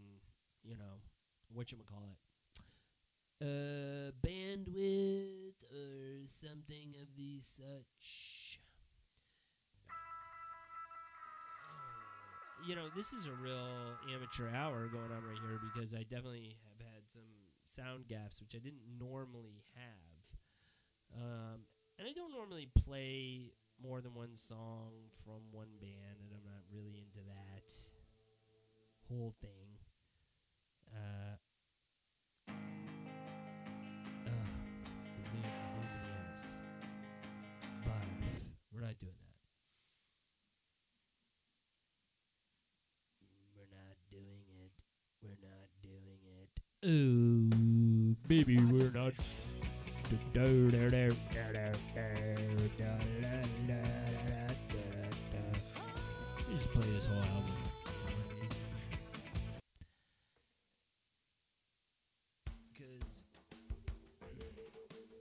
what 1.56 1.72
you 1.72 1.78
call 1.88 2.04
it, 2.12 2.18
uh, 3.42 4.12
bandwidth 4.26 5.56
or 5.72 6.26
something 6.28 6.94
of 7.00 7.08
the 7.16 7.40
such. 7.40 8.60
you 12.66 12.74
know, 12.74 12.88
this 12.96 13.12
is 13.12 13.26
a 13.26 13.32
real 13.32 13.94
amateur 14.12 14.50
hour 14.50 14.88
going 14.88 15.14
on 15.14 15.22
right 15.22 15.38
here 15.46 15.60
because 15.62 15.94
I 15.94 16.02
definitely 16.02 16.58
have 16.66 16.82
had 16.82 17.06
some 17.06 17.22
sound 17.64 18.08
gaps 18.08 18.40
which 18.40 18.54
I 18.56 18.58
didn't 18.58 18.82
normally 18.98 19.62
have. 19.78 20.24
Um, 21.14 21.60
and 21.98 22.08
I 22.08 22.12
don't 22.12 22.32
normally 22.34 22.68
play 22.74 23.52
more 23.80 24.00
than 24.00 24.14
one 24.14 24.36
song 24.36 25.14
from 25.22 25.46
one 25.52 25.78
band, 25.80 26.18
and 26.18 26.32
I'm 26.34 26.44
not 26.44 26.66
really 26.74 26.98
into 26.98 27.22
that 27.28 27.70
whole 29.08 29.34
thing. 29.40 29.78
Uh, 30.90 31.36
not 38.86 38.98
doing 39.00 39.14
that. 39.18 39.34
We're 43.56 43.66
not 43.74 43.96
doing 44.12 44.44
it. 44.62 44.70
We're 45.22 45.40
not 45.42 45.68
doing 45.82 46.20
it. 46.22 46.50
Ooh, 46.86 48.16
baby, 48.28 48.58
we're 48.58 48.92
not. 48.92 49.12
Just 56.48 56.72
play 56.72 56.90
this 56.92 57.06
whole 57.06 57.18
album. 57.18 57.52
you 57.98 58.14
know 58.14 58.22
what 58.22 58.30
I 58.30 58.40
mean? 58.40 58.50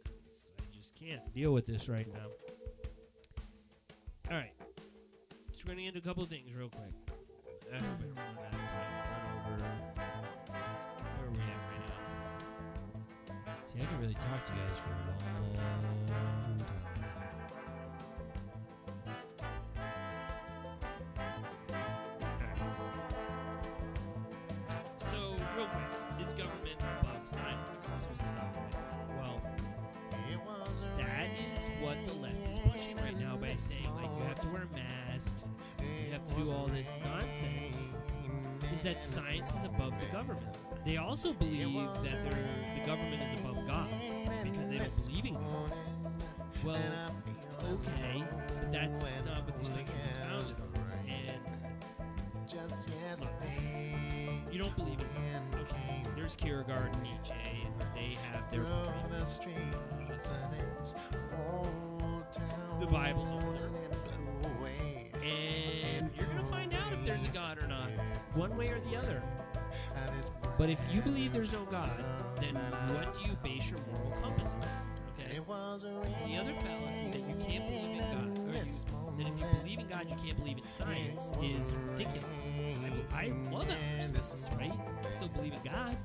Because 0.03 0.51
I 0.59 0.77
just 0.77 0.93
can't 0.93 1.33
deal 1.33 1.51
with 1.51 1.65
this 1.65 1.89
right 1.89 2.07
now. 2.13 2.44
All 4.31 4.37
right, 4.37 4.51
gonna 5.67 5.81
get 5.81 5.87
into 5.87 5.99
a 5.99 6.01
couple 6.01 6.23
of 6.23 6.29
things 6.29 6.55
real 6.55 6.69
quick. 6.69 6.93
I 7.73 7.77
hope 7.77 7.85
I 7.85 8.05
run 8.05 8.17
out 8.37 8.45
of 8.45 8.59
time. 8.59 8.89
Run 9.49 9.61
over. 9.61 9.69
Where 11.17 11.27
are 11.27 11.31
we 11.31 11.37
at 11.39 11.45
right 11.69 11.85
now? 11.89 13.41
See, 13.65 13.79
I 13.81 13.85
can 13.85 13.99
really 13.99 14.13
talk 14.13 14.45
to 14.45 14.53
you 14.53 14.59
guys 14.59 14.79
for 14.79 14.89
a 14.89 14.93
long 14.95 15.65
time. 16.65 16.85
So, 24.97 25.17
real 25.57 25.67
quick, 25.67 25.91
is 26.21 26.33
government 26.33 26.79
above 27.01 27.27
science? 27.27 27.83
This 27.83 28.07
was 28.09 28.19
the 28.19 28.25
topic. 28.25 28.77
Well, 29.19 29.37
that 30.97 31.27
is 31.55 31.71
what 31.81 31.97
the 32.05 32.13
left 32.13 32.47
is 32.51 32.59
pushing 32.59 32.97
right 32.97 33.17
now 33.19 33.24
by 33.55 33.61
saying, 33.61 33.89
like, 33.95 34.09
you 34.17 34.23
have 34.27 34.41
to 34.41 34.47
wear 34.49 34.67
masks, 34.73 35.49
you 35.79 36.11
have 36.11 36.27
to 36.27 36.33
do 36.35 36.51
all 36.51 36.67
this 36.67 36.95
nonsense. 37.03 37.97
Is 38.73 38.83
that 38.83 39.01
science 39.01 39.55
is 39.55 39.63
above 39.63 39.93
the 40.01 40.07
government? 40.07 40.57
They 40.83 40.97
also 40.97 41.31
believe 41.33 41.73
that 42.03 42.21
the 42.21 42.85
government 42.85 43.23
is 43.23 43.33
above 43.35 43.65
God 43.65 43.89
because 44.43 44.69
they 44.69 44.77
don't 44.77 44.93
believe 45.07 45.25
in 45.25 45.33
God. 45.35 45.71
Well, 46.65 47.11
okay, 47.71 48.23
but 48.59 48.71
that's 48.71 49.19
not 49.25 49.45
what 49.45 49.57
this 49.57 49.69
country 49.69 49.95
was 50.05 50.17
founded 50.17 50.57
on. 50.59 50.81
And 51.07 51.39
look, 53.21 53.29
you 54.51 54.59
don't 54.59 54.75
believe 54.75 54.99
in 54.99 55.07
God. 55.51 55.61
Okay, 55.61 56.03
there's 56.15 56.35
Kierkegaard 56.35 56.93
and 56.93 57.03
Nietzsche, 57.03 57.33
and 57.33 57.73
they 57.95 58.17
have 58.31 58.51
their 58.51 58.65
points. 58.65 59.39
The 62.79 62.85
Bible's 62.87 63.31
older. 63.31 63.69
And 65.23 66.09
you're 66.15 66.27
going 66.27 66.37
to 66.37 66.45
find 66.45 66.73
out 66.73 66.93
if 66.93 67.03
there's 67.03 67.23
a 67.23 67.29
God 67.29 67.57
or 67.61 67.67
not, 67.67 67.89
one 68.35 68.55
way 68.55 68.67
or 68.69 68.79
the 68.81 68.95
other. 68.95 69.23
But 70.57 70.69
if 70.69 70.79
you 70.91 71.01
believe 71.01 71.33
there's 71.33 71.51
no 71.51 71.65
God, 71.65 72.03
then 72.39 72.55
what 72.93 73.13
do 73.13 73.21
you 73.21 73.35
base 73.43 73.69
your 73.71 73.79
moral 73.91 74.11
compass 74.21 74.53
on? 74.53 74.67
Okay? 75.19 75.39
The 76.27 76.37
other 76.37 76.53
fallacy 76.53 77.07
that 77.11 77.27
you 77.27 77.35
can't 77.39 77.65
believe 77.65 77.91
in 77.91 77.99
God, 77.99 78.39
or 78.47 79.13
that 79.17 79.27
if 79.27 79.39
you 79.39 79.45
believe 79.59 79.79
in 79.79 79.87
God, 79.87 80.09
you 80.09 80.15
can't 80.15 80.37
believe 80.37 80.57
in 80.57 80.67
science 80.67 81.31
is 81.41 81.75
ridiculous. 81.87 82.53
I, 83.13 83.25
I 83.25 83.33
love 83.51 83.67
outer 83.69 84.01
space, 84.01 84.49
right? 84.57 84.73
I 85.05 85.11
still 85.11 85.29
believe 85.29 85.53
in 85.53 85.63
God. 85.63 85.97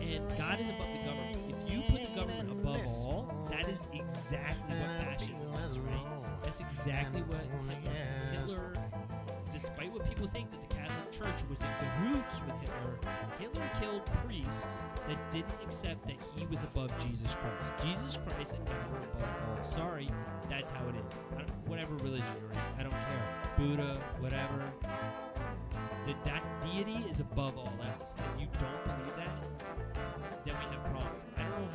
And 0.00 0.38
God 0.38 0.60
is 0.60 0.68
above 0.70 0.92
the 0.92 0.98
government. 1.04 1.51
You 1.72 1.82
put 1.88 2.02
the 2.02 2.20
government 2.20 2.50
above 2.50 2.86
all, 3.06 3.46
that 3.50 3.68
is 3.68 3.88
exactly 3.92 4.76
what 4.76 4.90
fascism 5.00 5.52
is, 5.68 5.78
right? 5.78 6.06
That's 6.42 6.60
exactly 6.60 7.22
what 7.22 7.40
Hitler, 7.40 8.32
Hitler, 8.32 8.74
despite 9.50 9.92
what 9.92 10.06
people 10.08 10.26
think 10.26 10.50
that 10.50 10.60
the 10.68 10.74
Catholic 10.74 11.12
Church 11.12 11.48
was 11.48 11.62
in 11.62 11.68
cahoots 11.78 12.42
with 12.46 12.60
Hitler, 12.60 12.98
Hitler 13.38 13.70
killed 13.80 14.04
priests 14.24 14.82
that 15.08 15.30
didn't 15.30 15.54
accept 15.62 16.06
that 16.06 16.16
he 16.36 16.44
was 16.46 16.62
above 16.64 16.90
Jesus 17.06 17.34
Christ. 17.36 17.72
Jesus 17.82 18.18
Christ 18.26 18.54
and 18.54 18.66
God 18.66 18.90
were 18.92 18.98
above 18.98 19.58
all. 19.58 19.64
Sorry, 19.64 20.10
that's 20.50 20.70
how 20.70 20.86
it 20.88 20.94
is. 21.06 21.16
I 21.36 21.42
don't- 21.42 21.68
whatever 21.68 21.94
religion 21.96 22.26
you're 22.40 22.52
in, 22.52 22.58
I 22.78 22.82
don't 22.82 22.90
care. 22.92 23.28
Buddha, 23.56 24.00
whatever. 24.20 24.62
The 26.06 26.14
that 26.24 26.42
deity 26.62 27.08
is 27.08 27.20
above 27.20 27.56
all 27.56 27.72
else. 27.98 28.16
If 28.34 28.40
you 28.40 28.46
don't 28.58 28.84
believe 28.84 29.16
that, 29.16 30.31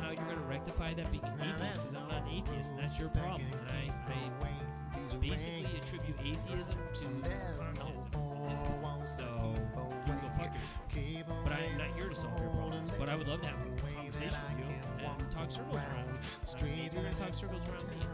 how 0.08 0.14
you're 0.14 0.24
going 0.24 0.38
to 0.38 0.48
rectify 0.48 0.94
that 0.94 1.10
being 1.12 1.24
an 1.24 1.54
atheist 1.54 1.82
because 1.82 1.94
I'm 1.94 2.08
not 2.08 2.22
an 2.26 2.32
atheist, 2.32 2.70
and 2.70 2.78
that's 2.80 2.98
your 2.98 3.10
problem. 3.10 3.42
And 3.42 3.68
I, 3.68 3.92
I 4.08 5.16
basically 5.20 5.66
attribute 5.76 6.16
atheism 6.20 6.76
to 6.94 7.04
communism 7.04 7.76
at 7.76 8.48
this 8.48 8.62
point. 8.62 9.08
So 9.08 9.22
you 9.22 10.12
can 10.12 10.20
go 10.20 10.28
fuck 10.30 10.54
yourself. 10.54 11.44
But 11.44 11.52
I 11.52 11.60
am 11.60 11.78
not 11.78 11.88
here 11.96 12.08
to 12.08 12.14
solve 12.14 12.40
your 12.40 12.50
problems. 12.50 12.90
But 12.98 13.08
I 13.08 13.16
would 13.16 13.28
love 13.28 13.42
to 13.42 13.48
have 13.48 13.56
a 13.56 13.92
conversation 13.94 14.40
with 14.48 14.66
you 14.66 15.06
and 15.06 15.30
talk 15.30 15.50
circles 15.50 15.76
around 15.76 16.08
you. 16.08 16.14
Uh, 16.14 16.62
maybe 16.62 16.90
you're 16.92 17.02
going 17.02 17.14
to 17.14 17.20
talk 17.20 17.34
circles 17.34 17.62
around 17.68 17.88
me. 17.90 18.06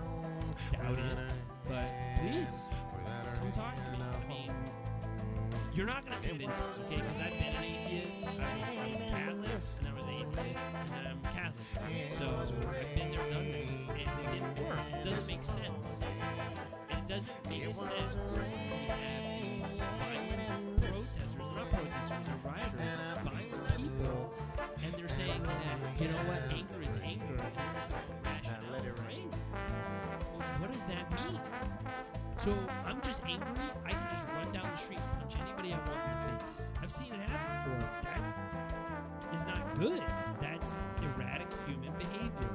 Doubt 0.73 0.99
it. 0.99 1.19
But 1.69 1.89
please, 2.21 2.61
come 3.39 3.53
talk 3.53 3.77
to 3.77 3.91
me. 3.91 4.04
You're 5.75 5.87
not 5.87 6.07
to 6.07 6.13
convince 6.29 6.61
me, 6.61 6.67
okay? 6.87 6.97
Because 7.03 7.21
I've 7.21 7.33
been 7.33 7.53
an 7.53 7.65
atheist. 7.65 8.25
I 8.25 8.31
was, 8.31 8.39
I 8.39 8.87
was 8.87 9.01
Catholic, 9.11 9.49
and 9.81 9.89
I 9.89 9.93
was 9.93 10.07
atheist, 10.09 10.67
and 10.95 11.09
I'm 11.09 11.21
Catholic. 11.35 12.07
So 12.07 12.27
I've 12.31 12.95
been 12.95 13.11
there, 13.11 13.31
done 13.33 13.51
that, 13.51 13.69
and 13.91 13.99
it 13.99 14.07
didn't 14.31 14.69
work. 14.69 14.79
It 14.93 15.11
doesn't 15.11 15.35
make 15.35 15.45
sense. 15.45 16.05
And 16.91 16.99
it 17.01 17.09
doesn't 17.09 17.49
make 17.49 17.65
sense 17.75 18.15
when 18.31 18.53
we 18.53 18.87
have 18.87 19.27
these 19.43 19.75
violent 19.99 20.79
protesters, 20.79 21.27
not 21.57 21.71
protesters, 21.73 22.25
they're 22.25 22.41
rioters, 22.45 22.97
violent 23.25 23.77
people, 23.77 24.35
and 24.81 24.95
they're 24.95 25.09
saying 25.09 25.43
that, 25.43 26.01
you 26.01 26.07
know 26.07 26.19
what, 26.19 26.39
anger 26.53 26.83
is 26.87 26.99
anger, 27.03 27.35
and 27.35 27.55
there's 27.75 27.91
no 27.91 27.99
rationale 28.23 28.95
for 28.95 29.11
anger. 29.11 29.39
Well, 30.39 30.61
what 30.61 30.73
does 30.73 30.87
that 30.87 31.11
mean? 31.11 31.41
So 32.39 32.55
I'm 32.85 33.01
just 33.01 33.23
angry. 33.25 33.47
I 33.87 33.91
can 33.93 34.07
just 34.11 34.27
run 34.29 34.53
down 34.53 34.71
the 34.71 34.77
street 34.77 34.99
and 34.99 35.21
punch 35.21 35.37
anybody 35.43 35.73
I 35.73 35.79
want 35.79 35.91
in 35.91 36.37
the 36.37 36.45
face. 36.45 36.73
I've 36.83 36.91
seen 36.93 37.07
it 37.07 37.21
happen 37.21 37.73
before. 37.73 37.89
That 38.03 38.21
is 39.35 39.47
not 39.47 39.79
good. 39.79 40.03
That's 40.41 40.83
erratic 41.03 41.49
human 41.67 41.93
behavior. 41.99 42.51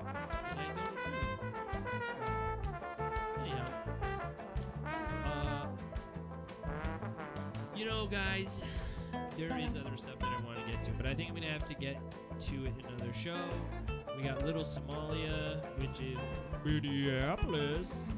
And 0.00 0.58
I 0.58 0.72
don't. 0.74 0.90
Anyhow, 3.40 3.66
uh, 5.26 5.66
you 7.76 7.84
know, 7.84 8.06
guys, 8.06 8.64
there 9.36 9.58
is 9.58 9.76
other 9.76 9.96
stuff 9.96 10.18
that 10.20 10.28
I 10.28 10.46
want 10.46 10.58
to 10.58 10.64
get 10.72 10.82
to, 10.84 10.92
but 10.92 11.06
I 11.06 11.14
think 11.14 11.28
I'm 11.28 11.34
gonna 11.34 11.52
have 11.52 11.68
to 11.68 11.74
get 11.74 11.98
to 12.40 12.54
it 12.64 12.72
in 12.78 12.86
another 12.94 13.12
show. 13.12 13.36
We 14.16 14.22
got 14.24 14.44
Little 14.44 14.64
Somalia, 14.64 15.62
which 15.78 16.00
is 16.00 16.18
Minneapolis. 16.64 18.08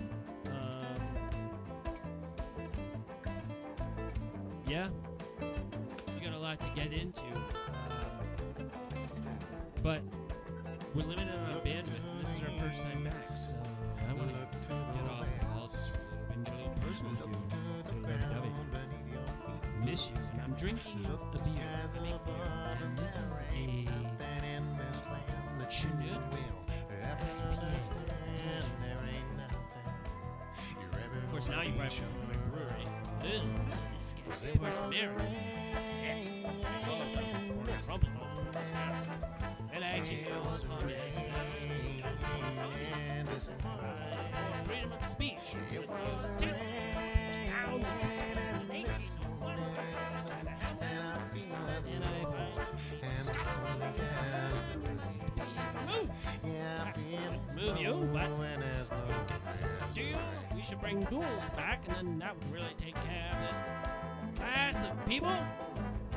People 65.12 65.36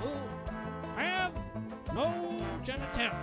who 0.02 0.10
have 0.96 1.34
no 1.94 2.40
genitalia. 2.64 3.14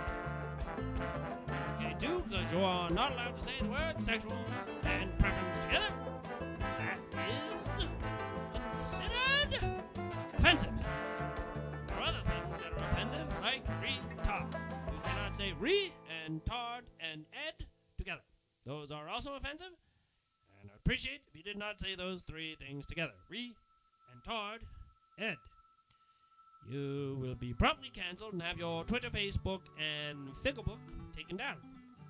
Okay, 1.79 1.95
two, 1.99 2.23
because 2.29 2.51
you 2.51 2.59
are 2.59 2.91
not 2.91 3.13
allowed 3.13 3.35
to 3.35 3.41
say 3.41 3.53
the 3.59 3.67
word 3.67 3.99
sexual 3.99 4.37
and 4.83 5.17
preference 5.17 5.57
together. 5.65 5.89
That 6.77 6.99
is 7.27 7.79
considered 8.53 9.81
offensive. 10.37 10.69
There 11.87 11.97
are 11.97 12.03
other 12.03 12.21
things 12.23 12.61
that 12.61 12.71
are 12.73 12.91
offensive, 12.91 13.25
like 13.41 13.65
retard. 13.81 14.53
You 14.93 14.99
cannot 15.03 15.35
say 15.35 15.53
re 15.59 15.91
and 16.23 16.45
tard 16.45 16.83
and 16.99 17.25
ed 17.47 17.65
together. 17.97 18.21
Those 18.63 18.91
are 18.91 19.09
also 19.09 19.33
offensive, 19.33 19.73
and 20.61 20.69
I 20.69 20.75
appreciate 20.75 21.21
if 21.27 21.35
you 21.35 21.41
did 21.41 21.57
not 21.57 21.79
say 21.79 21.95
those 21.95 22.21
three 22.21 22.55
things 22.59 22.85
together. 22.85 23.13
Re 23.27 23.55
and 24.13 24.23
tard, 24.23 24.61
ed. 25.17 25.37
You 26.69 27.17
will 27.19 27.35
be 27.35 27.53
promptly 27.53 27.89
cancelled 27.89 28.33
and 28.33 28.41
have 28.41 28.57
your 28.57 28.83
Twitter, 28.85 29.09
Facebook, 29.09 29.61
and 29.77 30.29
Figglebook 30.43 30.79
taken 31.15 31.37
down. 31.37 31.57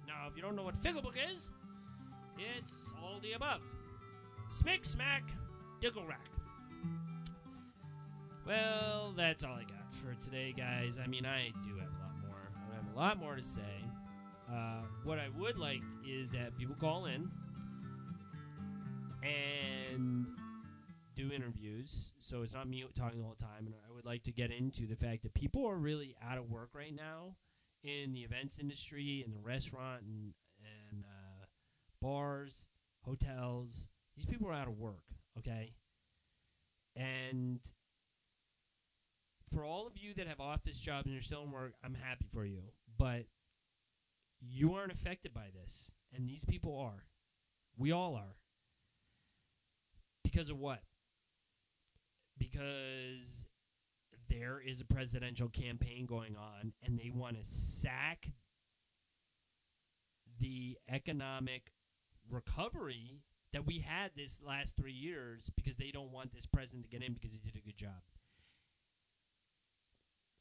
Now, 0.07 0.27
if 0.29 0.35
you 0.35 0.41
don't 0.41 0.55
know 0.55 0.63
what 0.63 0.75
Figglebook 0.75 1.15
is, 1.33 1.51
it's 2.37 2.73
all 3.01 3.19
the 3.21 3.33
above. 3.33 3.61
Smick, 4.51 4.85
smack, 4.85 5.23
dickle 5.81 6.05
rack. 6.05 6.27
Well, 8.45 9.13
that's 9.15 9.43
all 9.43 9.53
I 9.53 9.63
got 9.63 9.95
for 9.95 10.13
today, 10.23 10.53
guys. 10.55 10.99
I 11.03 11.07
mean, 11.07 11.25
I 11.25 11.51
do 11.63 11.77
have 11.79 11.89
a 11.89 12.01
lot 12.01 12.15
more. 12.21 12.51
I 12.71 12.75
have 12.75 12.93
a 12.93 12.97
lot 12.97 13.19
more 13.19 13.35
to 13.35 13.43
say. 13.43 13.61
Uh, 14.51 14.81
what 15.03 15.17
I 15.17 15.29
would 15.37 15.57
like 15.57 15.81
is 16.07 16.29
that 16.31 16.57
people 16.57 16.75
call 16.75 17.05
in 17.05 17.31
and 19.23 20.27
do 21.15 21.31
interviews. 21.31 22.11
So 22.19 22.41
it's 22.41 22.53
not 22.53 22.67
me 22.67 22.83
talking 22.93 23.23
all 23.23 23.35
the 23.37 23.43
time. 23.43 23.65
And 23.65 23.75
I 23.89 23.92
would 24.03 24.09
like 24.09 24.23
to 24.23 24.31
get 24.31 24.51
into 24.51 24.85
the 24.87 24.95
fact 24.95 25.23
that 25.23 25.33
people 25.33 25.65
are 25.67 25.77
really 25.77 26.15
out 26.23 26.37
of 26.37 26.49
work 26.49 26.69
right 26.73 26.95
now 26.95 27.35
in 27.83 28.13
the 28.13 28.21
events 28.21 28.59
industry, 28.59 29.23
in 29.25 29.33
the 29.33 29.39
restaurant 29.39 30.03
and, 30.03 30.33
and 30.91 31.03
uh, 31.05 31.45
bars, 32.01 32.67
hotels. 33.03 33.87
These 34.15 34.25
people 34.25 34.47
are 34.49 34.53
out 34.53 34.67
of 34.67 34.77
work, 34.77 35.03
okay? 35.37 35.73
And 36.95 37.59
for 39.51 39.65
all 39.65 39.87
of 39.87 39.93
you 39.97 40.13
that 40.15 40.27
have 40.27 40.39
office 40.39 40.79
jobs 40.79 41.05
and 41.05 41.13
you're 41.13 41.21
still 41.21 41.43
in 41.43 41.51
work, 41.51 41.73
I'm 41.83 41.95
happy 41.95 42.25
for 42.31 42.45
you. 42.45 42.61
But 42.97 43.25
you 44.39 44.73
aren't 44.73 44.91
affected 44.91 45.33
by 45.33 45.47
this. 45.53 45.91
And 46.15 46.27
these 46.27 46.45
people 46.45 46.77
are. 46.79 47.05
We 47.77 47.91
all 47.91 48.15
are. 48.15 48.35
Because 50.23 50.49
of 50.49 50.59
what? 50.59 50.81
Because 52.37 53.47
there 54.33 54.61
is 54.65 54.81
a 54.81 54.85
presidential 54.85 55.49
campaign 55.49 56.05
going 56.05 56.35
on 56.35 56.73
and 56.83 56.97
they 56.97 57.11
want 57.13 57.37
to 57.37 57.45
sack 57.45 58.29
the 60.39 60.77
economic 60.89 61.71
recovery 62.29 63.21
that 63.51 63.65
we 63.65 63.79
had 63.79 64.11
this 64.15 64.41
last 64.45 64.75
three 64.75 64.93
years 64.93 65.51
because 65.55 65.77
they 65.77 65.91
don't 65.91 66.11
want 66.11 66.33
this 66.33 66.45
president 66.45 66.83
to 66.83 66.89
get 66.89 67.05
in 67.05 67.13
because 67.13 67.31
he 67.31 67.37
did 67.37 67.55
a 67.55 67.63
good 67.63 67.77
job. 67.77 68.01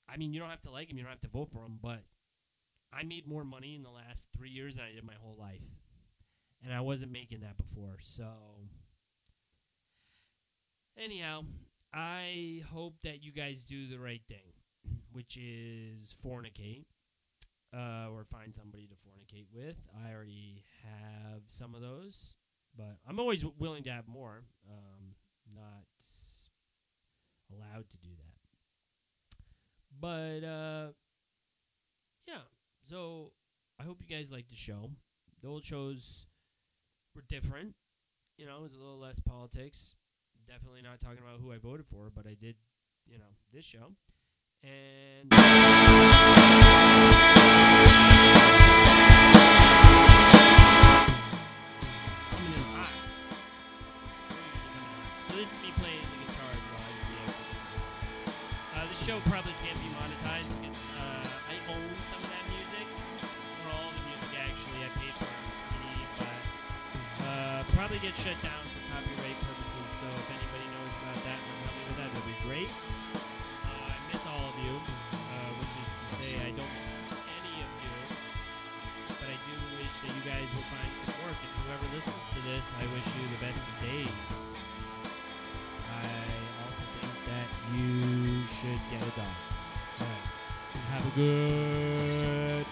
I 0.09 0.17
mean, 0.17 0.33
you 0.33 0.41
don't 0.41 0.51
have 0.51 0.63
to 0.63 0.71
like 0.71 0.91
him, 0.91 0.97
you 0.97 1.05
don't 1.05 1.13
have 1.13 1.21
to 1.21 1.29
vote 1.29 1.51
for 1.53 1.65
him, 1.65 1.79
but 1.83 2.01
I 2.93 3.03
made 3.05 3.27
more 3.27 3.45
money 3.45 3.75
in 3.75 3.83
the 3.83 3.91
last 3.91 4.29
three 4.37 4.51
years 4.51 4.77
than 4.77 4.87
I 4.87 4.95
did 4.95 5.05
my 5.05 5.15
whole 5.21 5.37
life. 5.39 5.63
And 6.65 6.73
I 6.73 6.81
wasn't 6.81 7.13
making 7.13 7.41
that 7.41 7.57
before. 7.57 7.97
So, 8.01 8.29
anyhow, 10.97 11.45
I 11.95 12.63
hope 12.73 12.95
that 13.05 13.23
you 13.23 13.33
guys 13.33 13.65
do 13.65 13.87
the 13.87 13.99
right 13.99 14.23
thing, 14.27 14.53
which 15.13 15.37
is 15.37 16.15
fornicate 16.25 16.87
uh, 17.75 18.09
or 18.11 18.25
find 18.25 18.55
somebody 18.55 18.87
to 18.87 18.95
fornicate 18.95 19.47
with. 19.53 19.77
I 20.05 20.13
already 20.13 20.65
have 20.85 21.43
some 21.49 21.75
of 21.75 21.81
those, 21.81 22.35
but 22.77 22.97
I'm 23.07 23.19
always 23.19 23.45
willing 23.59 23.83
to 23.85 23.91
have 23.91 24.09
more. 24.09 24.45
Um, 24.71 25.15
not 25.55 25.85
allowed 27.53 27.91
to 27.91 27.97
do 27.99 28.11
that. 28.17 29.39
But, 30.01 30.47
uh, 30.47 30.93
yeah. 32.27 32.43
So 32.89 33.33
I 33.79 33.85
hope 33.85 34.01
you 34.01 34.17
guys 34.17 34.33
like 34.33 34.49
the 34.49 34.57
show. 34.57 34.91
The 35.43 35.49
old 35.49 35.65
shows 35.65 36.27
were 37.15 37.23
different. 37.29 37.75
You 38.39 38.47
know, 38.47 38.57
it 38.59 38.63
was 38.63 38.75
a 38.75 38.79
little 38.79 38.99
less 38.99 39.19
politics. 39.21 39.95
Definitely 40.49 40.83
not 40.83 41.01
talking 41.01 41.19
about 41.19 41.41
who 41.41 41.53
I 41.53 41.59
voted 41.59 41.87
for, 41.87 42.11
but 42.15 42.27
I 42.27 42.35
did, 42.35 42.57
you 43.07 43.19
know, 43.19 43.33
this 43.53 43.65
show. 43.65 43.93
And 44.63 45.31
show 59.03 59.19
probably 59.27 59.53
can't 59.59 59.79
be 59.83 59.91
monetized 59.99 60.47
because 60.63 60.79
uh, 60.95 61.27
I 61.51 61.75
own 61.75 61.91
some 62.07 62.23
of 62.23 62.31
that 62.31 62.47
music. 62.47 62.87
Or 63.67 63.75
all 63.75 63.91
the 63.91 64.05
music, 64.07 64.31
actually. 64.39 64.79
I 64.79 64.89
paid 64.95 65.15
for 65.19 65.27
on 65.27 65.43
the 65.51 65.59
CD, 65.59 65.85
but 66.23 67.27
uh, 67.27 67.65
probably 67.75 67.99
get 67.99 68.15
shut 68.15 68.39
down 68.47 68.63
for 68.71 68.79
copyright 68.95 69.37
purposes. 69.41 69.52
So 69.89 70.07
if 70.07 70.29
anybody 70.31 70.67
knows 70.75 70.95
about 71.03 71.19
that 71.27 71.39
and 71.39 71.55
help 71.63 71.75
me 71.75 71.83
with 71.91 71.99
that, 71.99 72.11
that'd 72.11 72.27
be 72.27 72.39
great. 72.47 72.71
Uh, 73.67 73.95
I 73.95 73.99
miss 74.11 74.27
all 74.27 74.45
of 74.51 74.57
you, 74.59 74.75
uh, 74.79 75.51
which 75.63 75.75
is 75.79 75.89
to 75.91 76.07
say, 76.19 76.31
I 76.43 76.51
don't 76.55 76.73
miss 76.75 76.91
any 76.91 77.63
of 77.63 77.71
you. 77.83 77.97
But 79.09 79.29
I 79.31 79.39
do 79.47 79.55
wish 79.79 79.95
that 80.03 80.11
you 80.11 80.23
guys 80.27 80.49
will 80.55 80.67
find 80.71 80.93
some 80.95 81.15
work. 81.23 81.39
And 81.39 81.53
whoever 81.63 81.87
listens 81.95 82.31
to 82.35 82.41
this, 82.51 82.75
I 82.79 82.85
wish 82.95 83.07
you 83.15 83.23
the 83.31 83.43
best 83.43 83.63
of 83.63 83.75
days. 83.83 84.59
I 85.87 86.07
also 86.67 86.85
think 86.99 87.15
that 87.31 87.49
you 87.75 88.43
should 88.47 88.83
get 88.91 89.03
a 89.07 89.13
dog. 89.15 89.39
Alright. 90.03 90.27
Have 90.91 91.07
a 91.07 91.15
good 91.15 92.67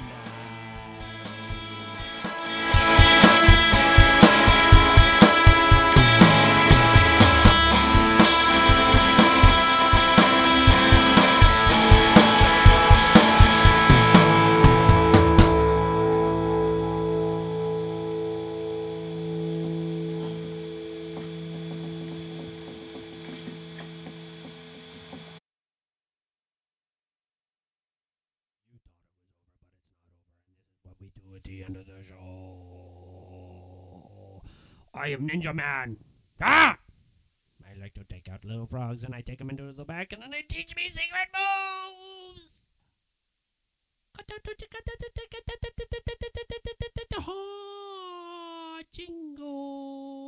am 35.12 35.28
Ninja 35.28 35.54
Man. 35.54 35.98
Ah! 36.40 36.78
I 37.64 37.80
like 37.80 37.94
to 37.94 38.04
take 38.04 38.28
out 38.28 38.44
little 38.44 38.66
frogs, 38.66 39.04
and 39.04 39.14
I 39.14 39.20
take 39.20 39.38
them 39.38 39.50
into 39.50 39.72
the 39.72 39.84
back, 39.84 40.12
and 40.12 40.22
then 40.22 40.30
they 40.30 40.42
teach 40.42 40.74
me 40.74 40.90
secret 40.90 41.28
moves. 41.32 42.66
Jingle. 48.92 50.19